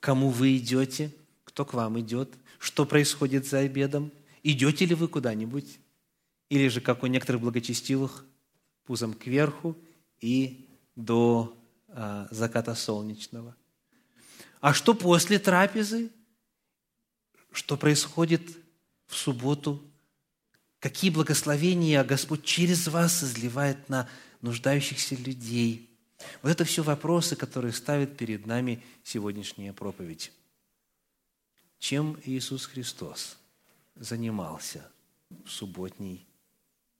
[0.00, 1.14] Кому вы идете?
[1.44, 2.32] Кто к вам идет?
[2.58, 4.10] Что происходит за обедом?
[4.42, 5.78] Идете ли вы куда-нибудь?
[6.48, 8.24] Или же, как у некоторых благочестивых,
[8.84, 9.76] пузом кверху
[10.20, 11.56] и до
[11.88, 13.56] а, заката солнечного.
[14.60, 16.10] А что после трапезы?
[17.52, 18.42] Что происходит
[19.06, 19.82] в субботу?
[20.78, 24.08] Какие благословения Господь через вас изливает на
[24.40, 25.89] нуждающихся людей?
[26.42, 30.32] Вот это все вопросы, которые ставит перед нами сегодняшняя проповедь.
[31.78, 33.38] Чем Иисус Христос
[33.94, 34.90] занимался
[35.44, 36.26] в субботний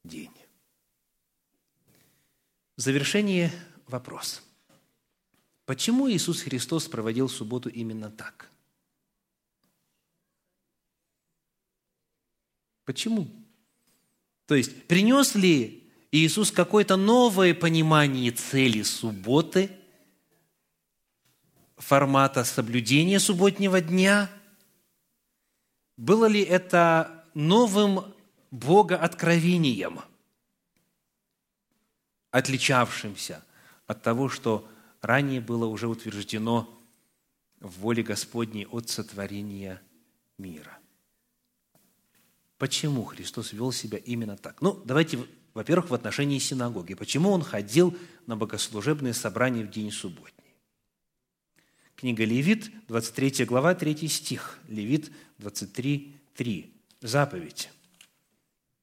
[0.04, 0.32] день?
[2.76, 3.52] В завершение
[3.86, 4.42] вопрос.
[5.66, 8.50] Почему Иисус Христос проводил субботу именно так?
[12.84, 13.30] Почему?
[14.46, 15.79] То есть, принес ли
[16.12, 19.70] Иисус какое-то новое понимание цели субботы,
[21.76, 24.28] формата соблюдения субботнего дня?
[25.96, 28.12] Было ли это новым
[28.50, 30.00] Бога откровением,
[32.32, 33.44] отличавшимся
[33.86, 34.68] от того, что
[35.00, 36.68] ранее было уже утверждено
[37.60, 39.80] в воле Господней от сотворения
[40.38, 40.78] мира.
[42.58, 44.60] Почему Христос вел себя именно так?
[44.60, 46.94] Ну, давайте, во-первых, в отношении синагоги.
[46.94, 47.96] Почему Он ходил
[48.26, 50.54] на богослужебные собрания в день субботний?
[51.96, 54.58] Книга Левит, 23 глава, 3 стих.
[54.68, 56.74] Левит 23, 3.
[57.02, 57.70] Заповедь.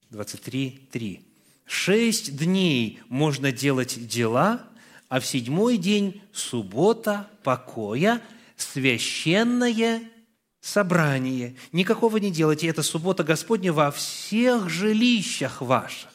[0.09, 1.22] 23, 3.
[1.65, 4.63] «Шесть дней можно делать дела,
[5.09, 8.22] а в седьмой день– суббота покоя,
[8.55, 10.01] священное
[10.61, 11.55] собрание.
[11.72, 16.11] Никакого не делайте, это суббота Господня во всех жилищах ваших.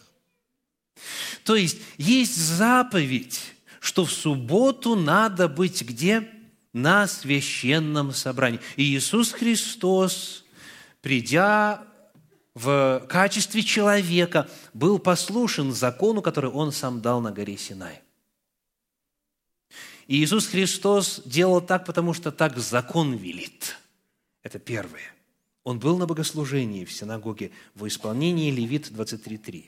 [1.44, 3.40] То есть, есть заповедь,
[3.80, 6.28] что в субботу надо быть где?
[6.72, 8.60] На священном собрании.
[8.76, 10.44] И Иисус Христос,
[11.02, 11.84] придя
[12.54, 18.00] в качестве человека, был послушен закону, который Он сам дал на горе Синай.
[20.06, 23.76] И Иисус Христос делал так, потому что так закон велит.
[24.42, 25.14] Это первое.
[25.64, 29.64] Он был на богослужении в синагоге в исполнении Левит 23.3.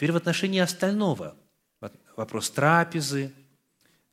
[0.00, 1.36] Теперь в отношении остального.
[2.16, 3.32] Вопрос трапезы,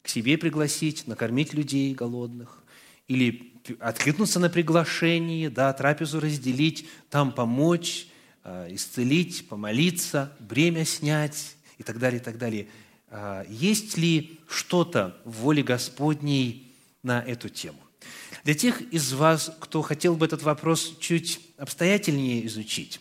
[0.01, 2.61] к себе пригласить, накормить людей голодных,
[3.07, 8.07] или откликнуться на приглашение, да, трапезу разделить, там помочь,
[8.43, 12.67] а, исцелить, помолиться, бремя снять и так далее, и так далее–
[13.09, 16.69] а, есть ли что-то в воле Господней
[17.01, 17.79] на эту тему?
[18.43, 22.99] Для тех из вас, кто хотел бы этот вопрос чуть обстоятельнее изучить,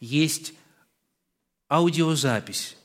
[0.00, 0.54] есть
[1.68, 2.76] аудиозапись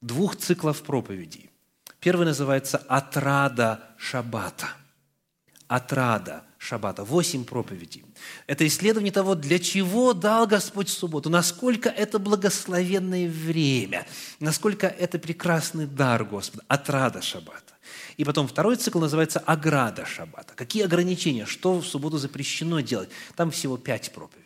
[0.00, 1.50] двух циклов проповедей.
[2.00, 4.68] Первый называется «Отрада Шаббата».
[5.68, 8.04] «Отрада шаббата, восемь проповедей.
[8.46, 14.06] Это исследование того, для чего дал Господь субботу, насколько это благословенное время,
[14.40, 17.74] насколько это прекрасный дар Господа, отрада шаббата.
[18.16, 20.54] И потом второй цикл называется «Ограда шаббата».
[20.54, 23.10] Какие ограничения, что в субботу запрещено делать?
[23.36, 24.45] Там всего пять проповедей.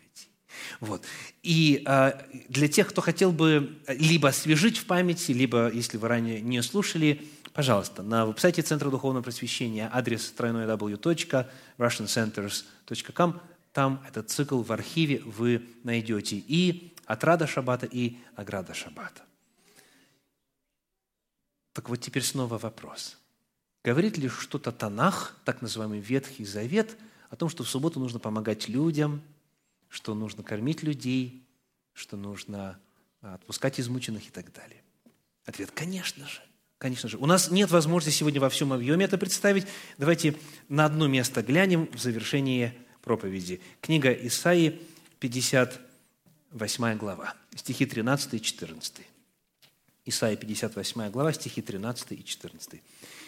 [0.81, 1.03] Вот.
[1.43, 2.13] И э,
[2.49, 7.21] для тех, кто хотел бы либо освежить в памяти, либо, если вы ранее не слушали,
[7.53, 13.41] Пожалуйста, на веб-сайте Центра Духовного Просвещения адрес тройной w.russiancenters.com,
[13.73, 19.23] там этот цикл в архиве вы найдете и «Отрада Шаббата», и «Ограда Шаббата».
[21.73, 23.19] Так вот теперь снова вопрос.
[23.83, 26.97] Говорит ли что-то Танах, так называемый Ветхий Завет,
[27.31, 29.23] о том, что в субботу нужно помогать людям,
[29.91, 31.45] что нужно кормить людей,
[31.93, 32.81] что нужно
[33.21, 34.83] отпускать измученных и так далее?
[35.45, 36.41] Ответ– конечно же.
[36.79, 37.19] Конечно же.
[37.19, 39.67] У нас нет возможности сегодня во всем объеме это представить.
[39.99, 40.35] Давайте
[40.71, 42.73] на одно место глянем в завершении
[43.03, 43.61] проповеди.
[43.83, 44.81] Книга Исаии,
[45.19, 48.95] 58 глава, стихи 13 и 14.
[50.07, 52.81] Исаия, 58 глава, стихи 13 и 14.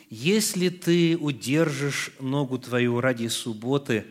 [0.08, 4.06] «Если ты удержишь ногу твою ради субботы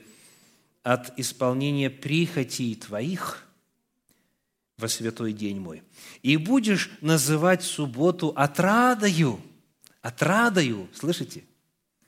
[0.83, 3.45] от исполнения прихотей твоих–
[4.81, 5.83] во святой день мой.
[6.23, 9.39] И будешь называть субботу отрадою,
[10.01, 11.43] отрадою, слышите?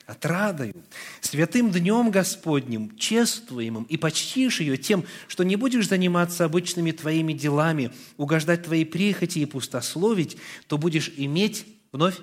[0.06, 0.76] отрадою,
[1.22, 7.90] святым днем Господним, чествуемым, и почтишь ее тем, что не будешь заниматься обычными твоими делами,
[8.18, 10.36] угождать твоей прихоти и пустословить,
[10.68, 12.18] то будешь иметь вновь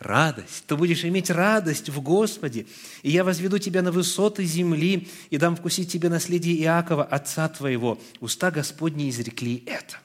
[0.00, 2.66] радость, то будешь иметь радость в Господе.
[3.02, 8.00] И я возведу тебя на высоты земли и дам вкусить тебе наследие Иакова, отца твоего.
[8.18, 9.98] Уста Господни изрекли это.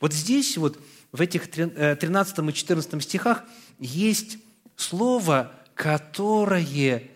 [0.00, 0.78] Вот здесь вот,
[1.12, 3.44] в этих 13 э, и 14 стихах
[3.78, 4.38] есть
[4.76, 7.08] слово которое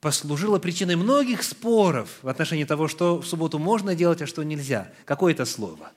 [0.00, 4.92] послужило причиной многих споров в отношении того, что в субботу можно делать, а что нельзя.
[5.04, 5.92] Какое это слово?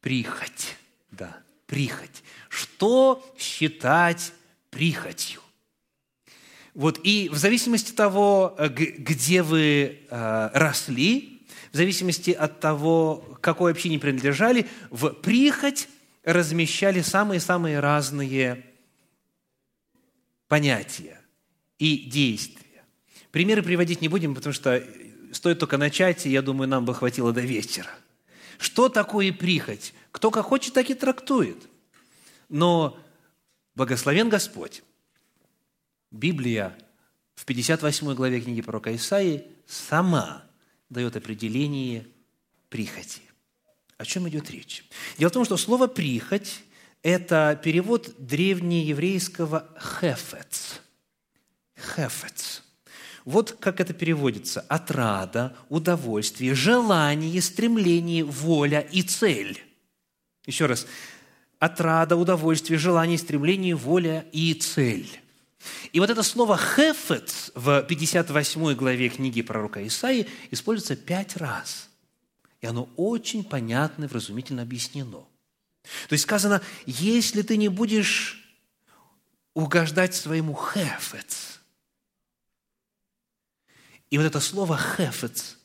[0.00, 0.76] Прихоть.
[1.12, 2.22] Да, прихоть.
[2.48, 4.32] Что считать
[4.70, 5.40] прихотью?
[6.74, 13.38] Вот и в зависимости от того, э, где вы э, росли, в зависимости от того,
[13.40, 15.88] какой общине принадлежали, в прихоть
[16.24, 18.64] размещали самые-самые разные
[20.48, 21.20] понятия
[21.78, 22.84] и действия.
[23.30, 24.82] Примеры приводить не будем, потому что
[25.32, 27.90] стоит только начать, и я думаю, нам бы хватило до вечера.
[28.58, 29.92] Что такое прихоть?
[30.14, 31.68] Кто как хочет, так и трактует.
[32.48, 32.96] Но
[33.74, 34.84] благословен Господь.
[36.12, 36.78] Библия
[37.34, 40.44] в 58 главе книги пророка Исаии сама
[40.88, 42.06] дает определение
[42.68, 43.22] прихоти.
[43.96, 44.84] О чем идет речь?
[45.18, 46.62] Дело в том, что слово «прихоть»
[47.02, 50.80] это перевод древнееврейского «хефец».
[51.76, 52.62] «Хефец».
[53.24, 54.60] Вот как это переводится.
[54.60, 59.73] Отрада, удовольствие, желание, стремление, воля и цель.
[60.46, 60.86] Еще раз.
[61.58, 65.08] Отрада, удовольствие, желание, стремление, воля и цель.
[65.92, 71.88] И вот это слово «хефец» в 58 главе книги пророка Исаии используется пять раз.
[72.60, 75.24] И оно очень понятно и вразумительно объяснено–
[76.08, 78.42] то есть сказано, если ты не будешь
[79.52, 81.60] угождать своему хефец.
[84.10, 85.58] И вот это слово хефец,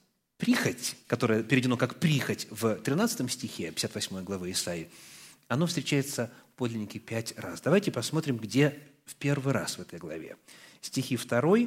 [0.50, 4.90] прихоть, которое переведено как прихоть в 13 стихе 58 главы Исаии,
[5.48, 7.62] оно встречается в подлиннике пять раз.
[7.62, 10.38] Давайте посмотрим, где в первый раз в этой главе.
[10.82, 11.58] Стихи 2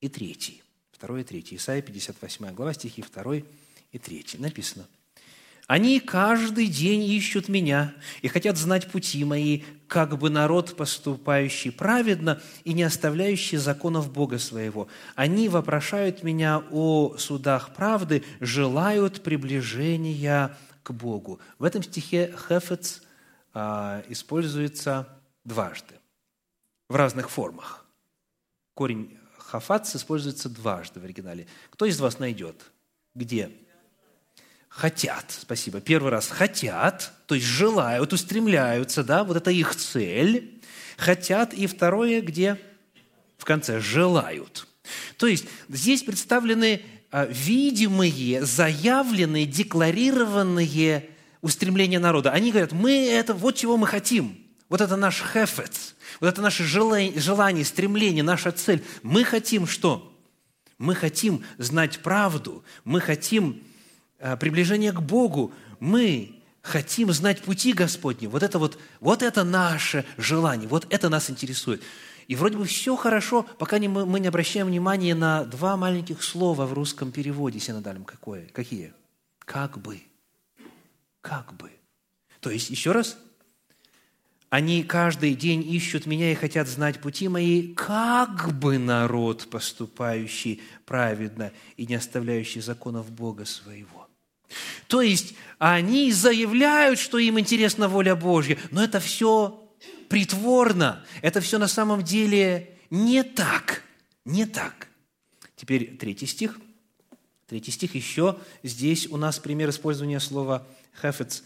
[0.00, 0.62] и 3.
[1.00, 1.46] 2 и 3.
[1.50, 3.36] Исаия 58 глава, стихи 2
[3.92, 4.26] и 3.
[4.38, 4.86] Написано–
[5.66, 12.40] они каждый день ищут меня и хотят знать пути мои, как бы народ, поступающий праведно
[12.64, 14.88] и не оставляющий законов Бога своего.
[15.14, 21.40] Они вопрошают меня о судах правды, желают приближения к Богу.
[21.58, 23.02] В этом стихе «хефец»
[23.54, 25.08] а, используется
[25.44, 25.94] дважды,
[26.90, 27.86] в разных формах.
[28.74, 31.46] Корень «хафац» используется дважды в оригинале.
[31.70, 32.70] Кто из вас найдет?
[33.14, 33.50] Где?
[34.74, 40.60] Хотят, спасибо, первый раз хотят, то есть желают, устремляются, да, вот это их цель,
[40.96, 42.58] хотят, и второе, где
[43.38, 44.66] в конце, желают.
[45.16, 51.08] То есть здесь представлены а, видимые, заявленные, декларированные
[51.40, 52.32] устремления народа.
[52.32, 54.36] Они говорят, мы это, вот чего мы хотим,
[54.68, 58.82] вот это наш хефец, вот это наше желание, желание, стремление, наша цель.
[59.02, 60.12] Мы хотим что?
[60.78, 63.62] Мы хотим знать правду, мы хотим
[64.18, 68.26] приближение к Богу, мы хотим знать пути Господни.
[68.26, 71.82] Вот это вот, вот это наше желание, вот это нас интересует.
[72.26, 76.22] И вроде бы все хорошо, пока не, мы, мы не обращаем внимания на два маленьких
[76.22, 78.04] слова в русском переводе синодальном.
[78.04, 78.46] Какое?
[78.46, 78.94] Какие?
[79.40, 80.00] Как бы.
[81.20, 81.70] Как бы.
[82.40, 83.18] То есть, еще раз,
[84.48, 91.52] они каждый день ищут меня и хотят знать пути мои, как бы народ, поступающий праведно
[91.76, 94.03] и не оставляющий законов Бога своего.
[94.86, 99.60] То есть они заявляют, что им интересна воля Божья, но это все
[100.08, 103.82] притворно, это все на самом деле не так,
[104.24, 104.88] не так.
[105.56, 106.58] Теперь третий стих.
[107.46, 108.38] Третий стих еще.
[108.62, 110.66] Здесь у нас пример использования слова
[111.00, 111.44] «хефец».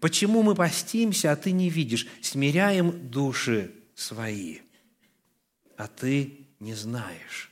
[0.00, 2.06] «Почему мы постимся, а ты не видишь?
[2.20, 4.58] Смиряем души свои,
[5.76, 7.50] а ты не знаешь».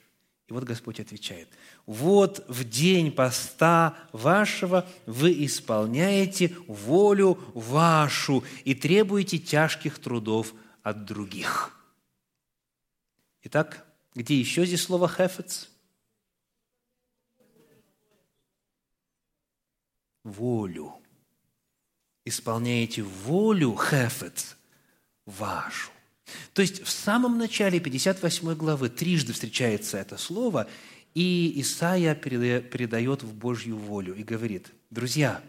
[0.48, 1.48] И вот Господь отвечает–
[1.86, 11.76] вот в день поста вашего вы исполняете волю вашу и требуете тяжких трудов от других.
[13.42, 15.68] Итак, где еще здесь слово «хефец»?
[20.22, 20.94] Волю.
[22.24, 24.56] Исполняете волю «хефец»
[25.26, 25.90] вашу.
[26.54, 30.68] То есть в самом начале 58 главы трижды встречается это слово–
[31.14, 35.42] и Исаия передает в Божью волю и говорит, друзья,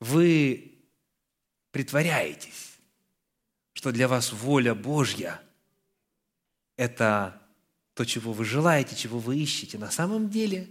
[0.00, 0.78] вы
[1.70, 2.78] притворяетесь,
[3.72, 5.42] что для вас воля Божья–
[6.76, 7.40] это
[7.94, 9.78] то, чего вы желаете, чего вы ищете.
[9.78, 10.70] На самом деле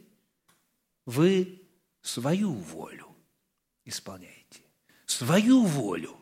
[1.05, 1.61] вы
[2.01, 3.07] свою волю
[3.85, 4.61] исполняете.
[5.05, 6.17] Свою волю.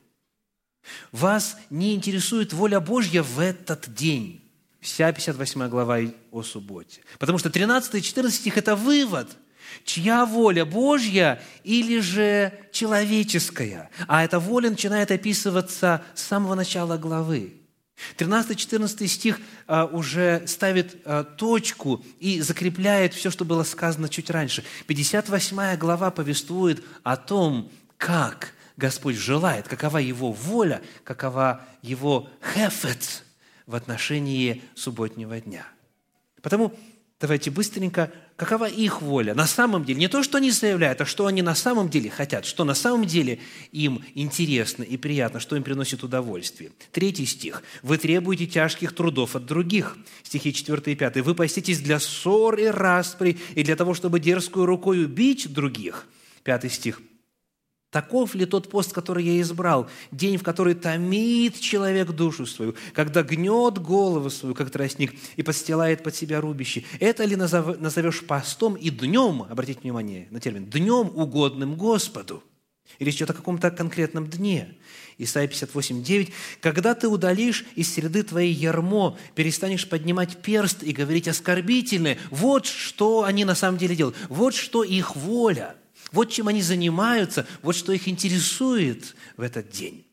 [1.12, 4.41] Вас не интересует воля Божья в этот день.
[4.82, 6.00] Вся 58 глава
[6.32, 7.02] о субботе.
[7.20, 9.30] Потому что 13 и 14 стих– это вывод–
[9.84, 13.90] Чья воля Божья или же человеческая?
[14.08, 17.54] А эта воля начинает описываться с самого начала главы.
[18.18, 24.64] 13-14 стих а, уже ставит а, точку и закрепляет все, что было сказано чуть раньше.
[24.88, 33.24] 58 глава повествует о том, как Господь желает, какова Его воля, какова Его хефет
[33.66, 35.66] в отношении субботнего дня.
[36.42, 36.74] Потому
[37.20, 40.00] давайте быстренько какова их воля на самом деле.
[40.00, 43.06] Не то, что они заявляют, а что они на самом деле хотят, что на самом
[43.06, 43.38] деле
[43.72, 46.72] им интересно и приятно, что им приносит удовольствие.
[46.92, 47.62] Третий стих.
[47.84, 49.96] «Вы требуете тяжких трудов от других».
[50.24, 51.18] Стихи 4 и 5.
[51.18, 56.08] «Вы поститесь для ссор и распри, и для того, чтобы дерзкую рукой убить других».
[56.44, 57.00] Пятый стих.
[57.92, 59.90] Таков ли тот пост, который я избрал?
[60.12, 66.02] День, в который томит человек душу свою, когда гнет голову свою, как тростник, и подстилает
[66.02, 66.86] под себя рубище.
[67.02, 72.42] Это ли назовешь постом и днем, обратите внимание на термин, днем угодным Господу?
[72.98, 74.78] И речь идет о каком-то конкретном дне.
[75.18, 76.32] Исайя 58, 9.
[76.62, 83.24] «Когда ты удалишь из среды твоей ярмо, перестанешь поднимать перст и говорить оскорбительное, вот что
[83.24, 85.76] они на самом деле делают, вот что их воля–
[86.12, 90.06] вот чем они занимаются, вот что их интересует в этот день.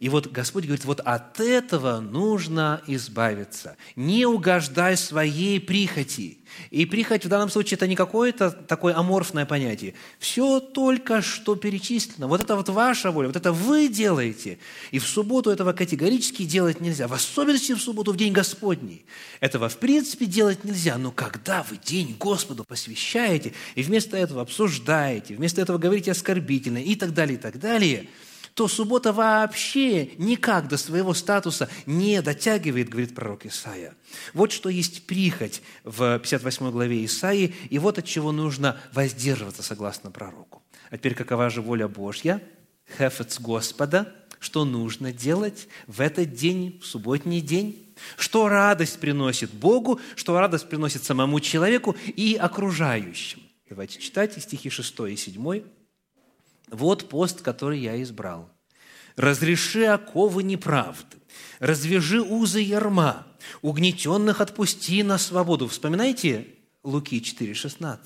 [0.00, 3.76] И вот Господь говорит, вот от этого нужно избавиться.
[3.96, 6.38] Не угождай своей прихоти.
[6.70, 9.94] И прихоть в данном случае это не какое-то такое аморфное понятие.
[10.20, 12.28] Все только что перечислено.
[12.28, 14.58] Вот это вот ваша воля, вот это вы делаете.
[14.92, 17.08] И в субботу этого категорически делать нельзя.
[17.08, 19.04] В особенности в субботу, в день Господний.
[19.40, 20.96] Этого в принципе делать нельзя.
[20.96, 26.94] Но когда вы день Господу посвящаете, и вместо этого обсуждаете, вместо этого говорите оскорбительно и
[26.94, 28.08] так далее, и так далее–
[28.58, 33.94] то суббота вообще никак до своего статуса не дотягивает, говорит пророк Исаия.
[34.34, 40.10] Вот что есть прихоть в 58 главе Исаии, и вот от чего нужно воздерживаться, согласно
[40.10, 40.64] пророку.
[40.90, 42.42] А теперь какова же воля Божья?
[42.98, 47.94] Хефец Господа, что нужно делать в этот день, в субботний день?
[48.16, 53.40] Что радость приносит Богу, что радость приносит самому человеку и окружающим.
[53.70, 55.62] Давайте читать стихи 6 и 7.
[56.70, 58.50] Вот пост, который я избрал.
[59.16, 61.16] Разреши оковы неправды,
[61.58, 63.26] развяжи узы ярма,
[63.62, 65.66] угнетенных отпусти на свободу.
[65.66, 66.46] Вспоминайте
[66.84, 67.98] Луки 4,16.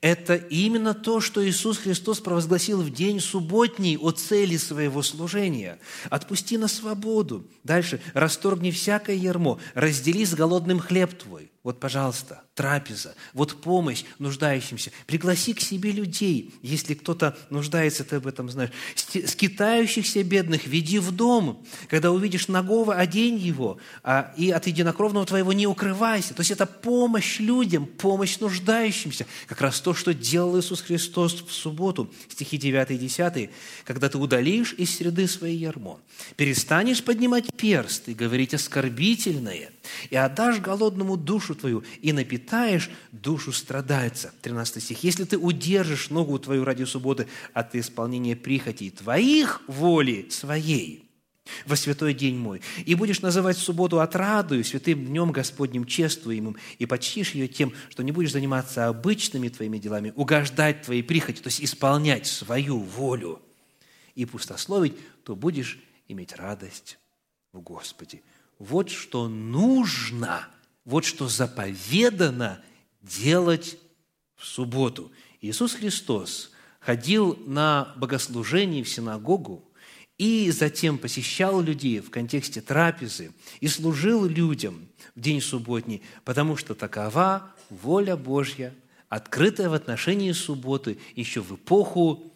[0.00, 5.78] Это именно то, что Иисус Христос провозгласил в день субботний о цели своего служения.
[6.10, 7.46] «Отпусти на свободу».
[7.62, 8.02] Дальше.
[8.12, 11.53] «Расторгни всякое ярмо, раздели с голодным хлеб твой».
[11.64, 14.92] Вот, пожалуйста, трапеза, вот помощь нуждающимся.
[15.06, 18.70] Пригласи к себе людей, если кто-то нуждается, ты об этом знаешь.
[18.94, 21.64] Скитающихся бедных веди в дом.
[21.88, 26.34] Когда увидишь нагого, одень его, а, и от единокровного твоего не укрывайся.
[26.34, 29.26] То есть это помощь людям, помощь нуждающимся.
[29.46, 33.50] Как раз то, что делал Иисус Христос в субботу, стихи 9 и 10,
[33.84, 35.98] когда ты удалишь из среды своей ярмо,
[36.36, 39.70] перестанешь поднимать перст и говорить оскорбительное,
[40.10, 44.32] и отдашь голодному душу твою и напитаешь душу страдальца.
[44.42, 45.04] 13 стих.
[45.04, 51.04] Если ты удержишь ногу твою ради субботы от исполнения прихотей твоих воли своей,
[51.66, 57.32] во святой день мой, и будешь называть субботу отрадою, святым днем Господним чествуемым, и почтишь
[57.32, 62.26] ее тем, что не будешь заниматься обычными твоими делами, угождать твоей прихоти, то есть исполнять
[62.26, 63.42] свою волю
[64.14, 65.78] и пустословить, то будешь
[66.08, 66.98] иметь радость
[67.52, 68.22] в Господе.
[68.58, 70.48] Вот что нужно–
[70.84, 72.60] вот что заповедано
[73.02, 73.78] делать
[74.36, 75.10] в субботу.
[75.40, 79.64] Иисус Христос ходил на богослужение в синагогу
[80.18, 86.74] и затем посещал людей в контексте трапезы и служил людям в день субботний, потому что
[86.74, 88.74] такова воля Божья,
[89.08, 92.32] открытая в отношении субботы еще в эпоху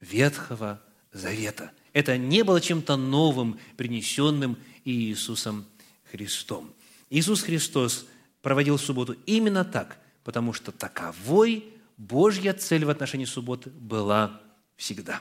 [0.00, 1.72] Ветхого Завета.
[1.94, 5.66] Это не было чем-то новым, принесенным Иисусом
[6.10, 6.72] Христом.
[7.10, 8.06] Иисус Христос
[8.40, 11.64] проводил субботу именно так, потому что таковой
[11.98, 14.40] Божья цель в отношении субботы была
[14.76, 15.20] всегда.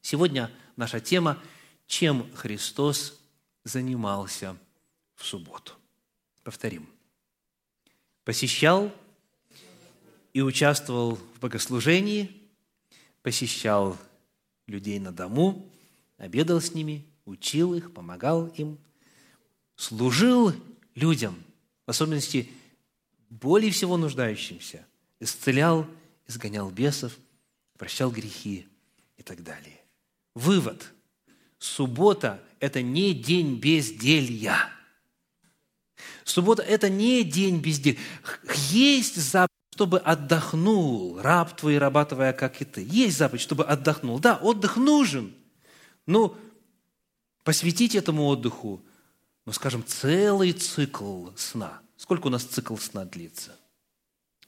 [0.00, 1.42] Сегодня наша тема–
[1.86, 3.20] чем Христос
[3.64, 4.56] занимался
[5.14, 5.74] в субботу.
[6.42, 6.88] Повторим.
[8.24, 8.92] Посещал
[10.32, 12.30] и участвовал в богослужении,
[13.22, 13.96] посещал
[14.66, 15.70] людей на дому,
[16.16, 18.78] обедал с ними, учил их, помогал им,
[19.76, 20.52] служил
[20.94, 21.42] людям,
[21.86, 22.50] в особенности
[23.30, 24.86] более всего нуждающимся,
[25.20, 25.86] исцелял,
[26.26, 27.16] изгонял бесов,
[27.78, 28.66] прощал грехи
[29.16, 29.80] и так далее.
[30.34, 30.92] Вывод.
[31.58, 34.68] Суббота– это не день безделья.
[36.24, 37.98] Суббота– это не день безделья.
[38.70, 42.82] Есть заповедь, чтобы отдохнул раб твой, раба как и ты.
[42.82, 44.18] Есть заповедь, чтобы отдохнул.
[44.18, 45.34] Да, отдых нужен.
[46.06, 46.36] Но
[47.44, 48.82] посвятить этому отдыху,
[49.46, 51.80] ну, скажем, целый цикл сна.
[51.96, 53.56] Сколько у нас цикл сна длится?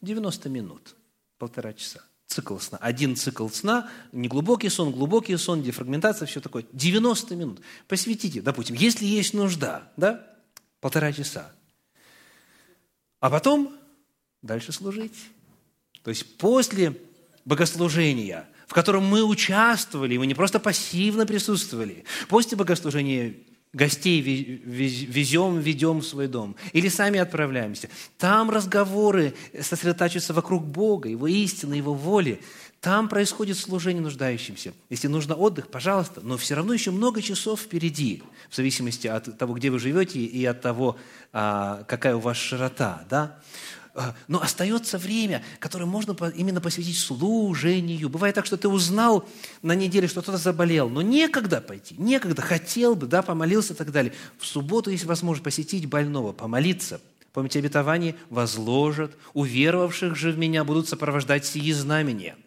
[0.00, 0.96] 90 минут,
[1.38, 2.02] полтора часа.
[2.26, 2.78] Цикл сна.
[2.78, 6.64] Один цикл сна, неглубокий сон, глубокий сон, дефрагментация, все такое.
[6.72, 7.60] 90 минут.
[7.86, 10.26] Посвятите, допустим, если есть нужда, да,
[10.80, 11.52] полтора часа.
[13.20, 13.76] А потом
[14.42, 15.16] дальше служить.
[16.02, 17.00] То есть после
[17.44, 23.34] богослужения, в котором мы участвовали, мы не просто пассивно присутствовали, после богослужения
[23.72, 27.90] гостей везем, ведем в свой дом, или сами отправляемся.
[28.16, 32.40] Там разговоры сосредотачиваются вокруг Бога, Его истины, Его воли.
[32.80, 34.72] Там происходит служение нуждающимся.
[34.88, 39.54] Если нужно отдых, пожалуйста, но все равно еще много часов впереди, в зависимости от того,
[39.54, 40.96] где вы живете и от того,
[41.32, 43.04] а, какая у вас широта.
[43.10, 43.38] Да?
[43.98, 48.10] А, но остается время, которое можно именно посвятить служению.
[48.10, 49.26] Бывает так, что ты узнал
[49.62, 53.90] на неделе, что кто-то заболел, но некогда пойти, некогда, хотел бы, да, помолился и так
[53.90, 54.12] далее.
[54.38, 57.00] В субботу есть возможность посетить больного, помолиться.
[57.32, 58.16] Помните обетование?
[58.28, 62.36] Возложат, уверовавших же в меня будут сопровождать сии знамения–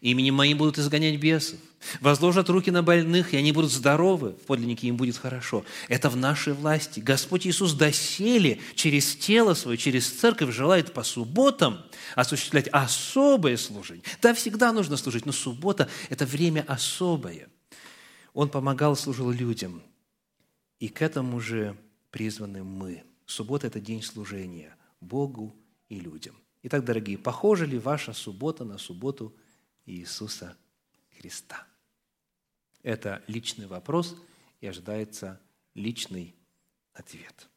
[0.00, 1.58] Именем моим будут изгонять бесов.
[2.00, 5.64] Возложат руки на больных, и они будут здоровы, в подлиннике им будет хорошо.
[5.88, 7.00] Это в нашей власти.
[7.00, 11.84] Господь Иисус доселе через тело свое, через церковь желает по субботам
[12.14, 14.04] осуществлять особое служение.
[14.20, 17.48] Да, всегда нужно служить, но суббота– это время особое.
[18.34, 19.82] Он помогал, служил людям.
[20.80, 21.76] И к этому же
[22.10, 23.04] призваны мы.
[23.26, 25.54] Суббота– это день служения Богу
[25.88, 26.34] и людям.
[26.64, 29.34] Итак, дорогие, похожа ли ваша суббота на субботу–
[29.88, 30.56] Иисуса
[31.16, 31.66] Христа?
[32.82, 34.16] Это личный вопрос
[34.60, 35.40] и ожидается
[35.74, 36.34] личный
[36.92, 37.48] ответ.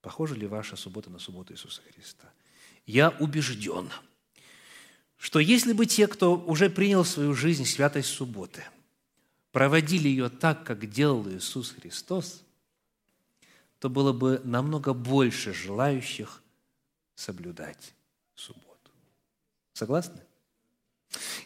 [0.00, 2.30] Похожа ли ваша суббота на субботу Иисуса Христа?
[2.84, 3.90] Я убежден,
[5.16, 8.64] что если бы те, кто уже принял свою жизнь святость субботы,
[9.52, 12.42] проводили ее так, как делал Иисус Христос,
[13.78, 16.42] то было бы намного больше желающих
[17.14, 17.94] соблюдать
[18.34, 18.90] субботу.
[19.74, 20.20] Согласны?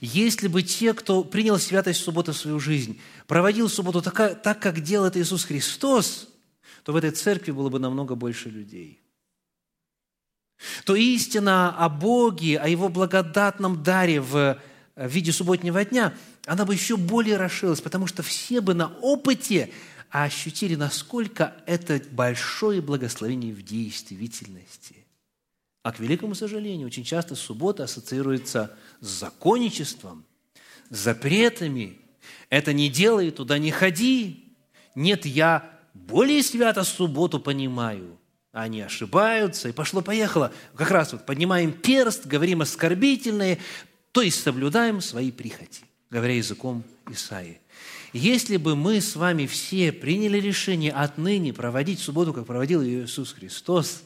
[0.00, 4.80] Если бы те, кто принял святость субботы в свою жизнь, проводил субботу так, так, как
[4.80, 6.28] делал это Иисус Христос,
[6.84, 9.00] то в этой церкви было бы намного больше людей.
[10.84, 14.58] То истина о Боге, о Его благодатном даре в
[14.96, 16.14] виде субботнего дня,
[16.46, 19.72] она бы еще более расширилась, потому что все бы на опыте
[20.10, 24.95] ощутили, насколько это большое благословение в действительности.
[25.86, 30.24] А к великому сожалению, очень часто суббота ассоциируется с законничеством,
[30.90, 32.00] с запретами.
[32.50, 34.52] Это не делай, туда не ходи.
[34.96, 38.18] Нет, я более свято субботу понимаю.
[38.50, 40.52] Они ошибаются, и пошло-поехало.
[40.74, 43.60] Как раз вот поднимаем перст, говорим оскорбительное,
[44.10, 47.60] то есть соблюдаем свои прихоти, говоря языком Исаии.
[48.12, 53.34] Если бы мы с вами все приняли решение отныне проводить субботу, как проводил ее Иисус
[53.34, 54.02] Христос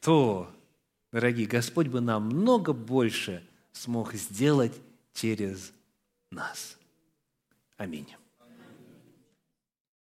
[0.00, 0.50] то,
[1.12, 4.74] дорогие, Господь бы намного больше смог сделать
[5.14, 5.72] через
[6.30, 6.76] нас.
[7.76, 8.08] Аминь.